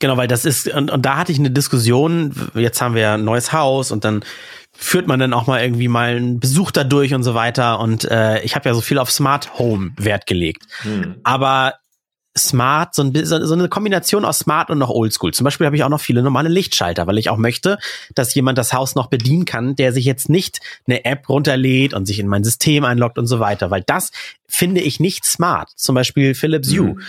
[0.00, 3.24] Genau, weil das ist, und, und da hatte ich eine Diskussion, jetzt haben wir ein
[3.24, 4.24] neues Haus und dann
[4.72, 7.78] führt man dann auch mal irgendwie mal einen Besuch dadurch und so weiter.
[7.80, 10.64] Und äh, ich habe ja so viel auf Smart Home Wert gelegt.
[10.82, 11.16] Hm.
[11.22, 11.74] Aber
[12.38, 15.34] Smart, so, ein, so eine Kombination aus Smart und noch Oldschool.
[15.34, 17.78] Zum Beispiel habe ich auch noch viele normale Lichtschalter, weil ich auch möchte,
[18.14, 22.06] dass jemand das Haus noch bedienen kann, der sich jetzt nicht eine App runterlädt und
[22.06, 24.12] sich in mein System einloggt und so weiter, weil das
[24.46, 25.70] finde ich nicht smart.
[25.74, 26.94] Zum Beispiel Philips Hue.
[26.94, 27.02] Mhm.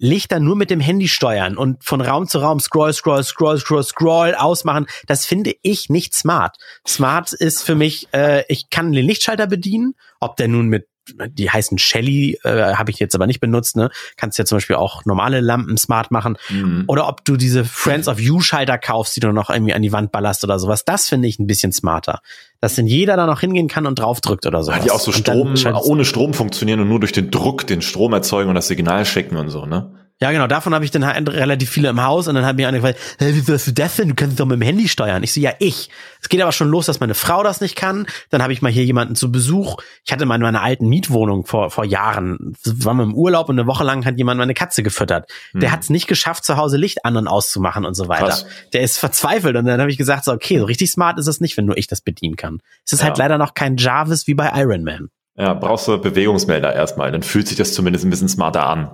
[0.00, 3.82] Lichter nur mit dem Handy steuern und von Raum zu Raum scroll, scroll, scroll, scroll,
[3.82, 6.56] scroll ausmachen, das finde ich nicht smart.
[6.86, 10.86] Smart ist für mich, äh, ich kann den Lichtschalter bedienen, ob der nun mit
[11.30, 13.90] die heißen Shelly, äh, habe ich jetzt aber nicht benutzt, ne?
[14.16, 16.36] Kannst ja zum Beispiel auch normale Lampen smart machen.
[16.48, 16.84] Mhm.
[16.86, 20.12] Oder ob du diese Friends of You-Schalter kaufst, die du noch irgendwie an die Wand
[20.12, 20.84] ballerst oder sowas.
[20.84, 22.20] Das finde ich ein bisschen smarter.
[22.60, 24.72] Dass denn jeder da noch hingehen kann und draufdrückt oder so.
[24.72, 28.48] Die auch so Strom, ohne Strom funktionieren und nur durch den Druck den Strom erzeugen
[28.48, 29.92] und das Signal schicken und so, ne?
[30.20, 32.66] Ja, genau, davon habe ich dann halt relativ viele im Haus und dann hat mir
[32.66, 34.08] einer gefragt, hey, wie wirst du das denn?
[34.08, 35.22] Du kannst doch mit dem Handy steuern.
[35.22, 35.90] Ich so, ja, ich.
[36.20, 38.04] Es geht aber schon los, dass meine Frau das nicht kann.
[38.30, 39.76] Dann habe ich mal hier jemanden zu Besuch.
[40.04, 43.60] Ich hatte mal in meiner alten Mietwohnung vor, vor Jahren, waren wir im Urlaub und
[43.60, 45.30] eine Woche lang hat jemand meine Katze gefüttert.
[45.52, 45.60] Hm.
[45.60, 48.26] Der hat es nicht geschafft, zu Hause Licht an und auszumachen und so weiter.
[48.26, 48.46] Krass.
[48.72, 51.40] Der ist verzweifelt und dann habe ich gesagt, so, okay, so richtig smart ist es
[51.40, 52.58] nicht, wenn nur ich das bedienen kann.
[52.84, 53.22] Es ist halt ja.
[53.22, 55.10] halt leider noch kein Jarvis wie bei Iron Man.
[55.36, 58.90] Ja, brauchst du Bewegungsmelder erstmal, dann fühlt sich das zumindest ein bisschen smarter an.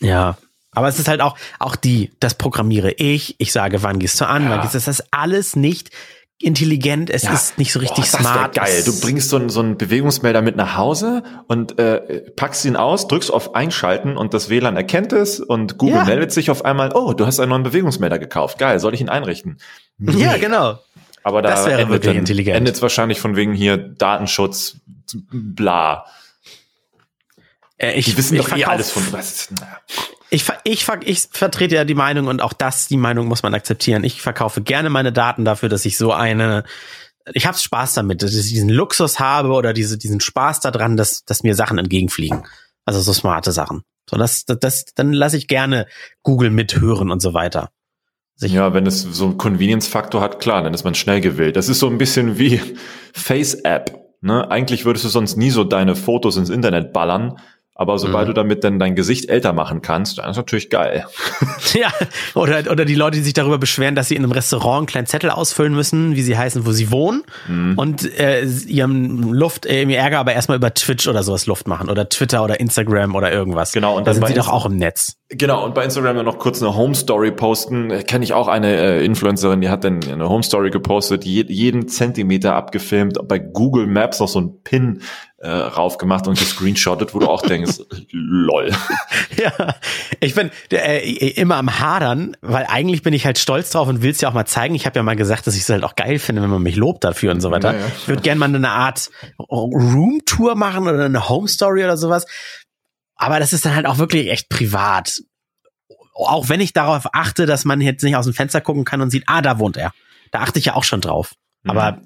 [0.00, 0.36] Ja,
[0.76, 4.28] aber es ist halt auch, auch die, das programmiere ich, ich sage, wann gehst du
[4.28, 4.50] an, ja.
[4.50, 5.90] wann gehst du, das ist alles nicht
[6.38, 7.32] intelligent, es ja.
[7.32, 8.56] ist nicht so richtig Boah, smart.
[8.56, 8.82] Das geil.
[8.84, 13.08] Du bringst so einen, so einen Bewegungsmelder mit nach Hause und äh, packst ihn aus,
[13.08, 16.04] drückst auf Einschalten und das WLAN erkennt es und Google ja.
[16.04, 18.58] meldet sich auf einmal, oh, du hast einen neuen Bewegungsmelder gekauft.
[18.58, 19.58] Geil, soll ich ihn einrichten?
[19.96, 20.24] Nee.
[20.24, 20.78] Ja, genau.
[21.22, 24.76] Aber da das endet, endet es wahrscheinlich von wegen hier Datenschutz,
[25.32, 26.04] bla.
[27.78, 29.50] Äh, ich, Die wissen doch eh alles von was.
[29.50, 29.78] Naja.
[30.30, 34.02] Ich, ich, ich vertrete ja die Meinung und auch das, die Meinung muss man akzeptieren.
[34.04, 36.64] Ich verkaufe gerne meine Daten dafür, dass ich so eine,
[37.32, 41.24] ich habe Spaß damit, dass ich diesen Luxus habe oder diese, diesen Spaß daran, dass,
[41.24, 42.44] dass mir Sachen entgegenfliegen.
[42.84, 43.82] Also so smarte Sachen.
[44.08, 45.86] So, das, das, das dann lasse ich gerne
[46.22, 47.70] Google mithören und so weiter.
[48.36, 51.56] Sich ja, wenn es so einen Convenience-Faktor hat, klar, dann ist man schnell gewählt.
[51.56, 52.60] Das ist so ein bisschen wie
[53.14, 53.98] Face-App.
[54.20, 54.50] Ne?
[54.50, 57.38] Eigentlich würdest du sonst nie so deine Fotos ins Internet ballern,
[57.78, 58.30] aber sobald mhm.
[58.30, 61.06] du damit dann dein Gesicht älter machen kannst, dann ist natürlich geil.
[61.74, 61.92] ja,
[62.34, 65.06] oder, oder die Leute, die sich darüber beschweren, dass sie in einem Restaurant einen kleinen
[65.06, 67.74] Zettel ausfüllen müssen, wie sie heißen, wo sie wohnen mhm.
[67.76, 72.08] und äh, ihrem Luft, äh, Ärger aber erstmal über Twitch oder sowas Luft machen oder
[72.08, 73.72] Twitter oder Instagram oder irgendwas.
[73.72, 73.96] Genau.
[73.96, 75.18] Und da sind sie doch auch im Netz.
[75.28, 77.88] Genau, und bei Instagram dann noch kurz eine Home Story posten.
[78.06, 81.88] Kenne ich auch eine äh, Influencerin, die hat dann eine Home Story gepostet, je, jeden
[81.88, 85.02] Zentimeter abgefilmt, bei Google Maps noch so ein Pin
[85.38, 87.80] äh, raufgemacht und gescreenshottet, wo du auch denkst,
[88.12, 88.70] lol.
[89.36, 89.74] Ja,
[90.20, 94.12] ich bin äh, immer am Hadern, weil eigentlich bin ich halt stolz drauf und will
[94.12, 94.76] es ja auch mal zeigen.
[94.76, 96.76] Ich habe ja mal gesagt, dass ich es halt auch geil finde, wenn man mich
[96.76, 97.72] lobt dafür und so weiter.
[97.72, 97.84] Naja.
[97.98, 99.10] Ich würde gerne mal eine Art
[99.50, 102.26] Room-Tour machen oder eine Home-Story oder sowas.
[103.16, 105.22] Aber das ist dann halt auch wirklich echt privat.
[106.14, 109.10] Auch wenn ich darauf achte, dass man jetzt nicht aus dem Fenster gucken kann und
[109.10, 109.92] sieht, ah, da wohnt er.
[110.30, 111.34] Da achte ich ja auch schon drauf.
[111.66, 112.00] Aber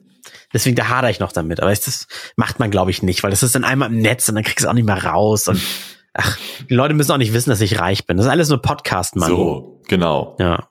[0.53, 1.61] deswegen, da hadere ich noch damit.
[1.61, 2.07] Aber das
[2.37, 4.61] macht man, glaube ich, nicht, weil das ist dann einmal im Netz und dann kriegst
[4.61, 5.49] du es auch nicht mehr raus.
[5.49, 5.61] Und
[6.15, 6.39] ach,
[6.69, 8.17] die Leute müssen auch nicht wissen, dass ich reich bin.
[8.17, 9.29] Das ist alles nur Podcast, Mann.
[9.29, 10.37] So, genau.
[10.39, 10.69] Ja.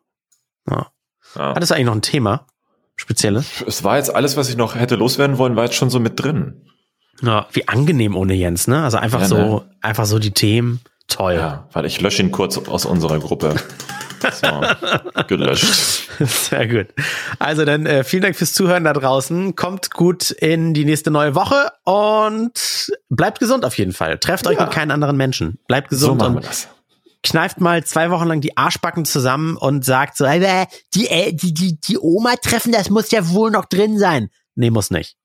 [0.69, 0.91] ja.
[1.35, 1.53] Ja.
[1.53, 2.47] Hattest du eigentlich noch ein Thema?
[2.95, 3.63] Spezielles?
[3.65, 6.21] Es war jetzt alles, was ich noch hätte loswerden wollen, war jetzt schon so mit
[6.21, 6.65] drin.
[7.21, 8.83] Ja, wie angenehm ohne Jens, ne?
[8.83, 9.61] Also einfach Ja, so, ne?
[9.81, 10.81] einfach so die Themen.
[11.07, 11.33] Toll.
[11.35, 13.55] Ja, weil ich lösche ihn kurz aus unserer Gruppe.
[14.33, 16.09] So, gelöscht.
[16.19, 16.87] Sehr gut.
[17.39, 19.55] Also dann äh, vielen Dank fürs Zuhören da draußen.
[19.55, 24.17] Kommt gut in die nächste neue Woche und bleibt gesund auf jeden Fall.
[24.19, 24.65] Trefft euch Ja.
[24.65, 25.57] mit keinen anderen Menschen.
[25.67, 26.67] Bleibt So gesund wir und das.
[27.23, 31.53] kneift mal zwei Wochen lang die Arschbacken zusammen und sagt so, äh, die, äh, die,
[31.53, 34.29] die, die Oma treffen, das muss ja wohl noch drin sein.
[34.55, 35.15] Nee, muss nicht.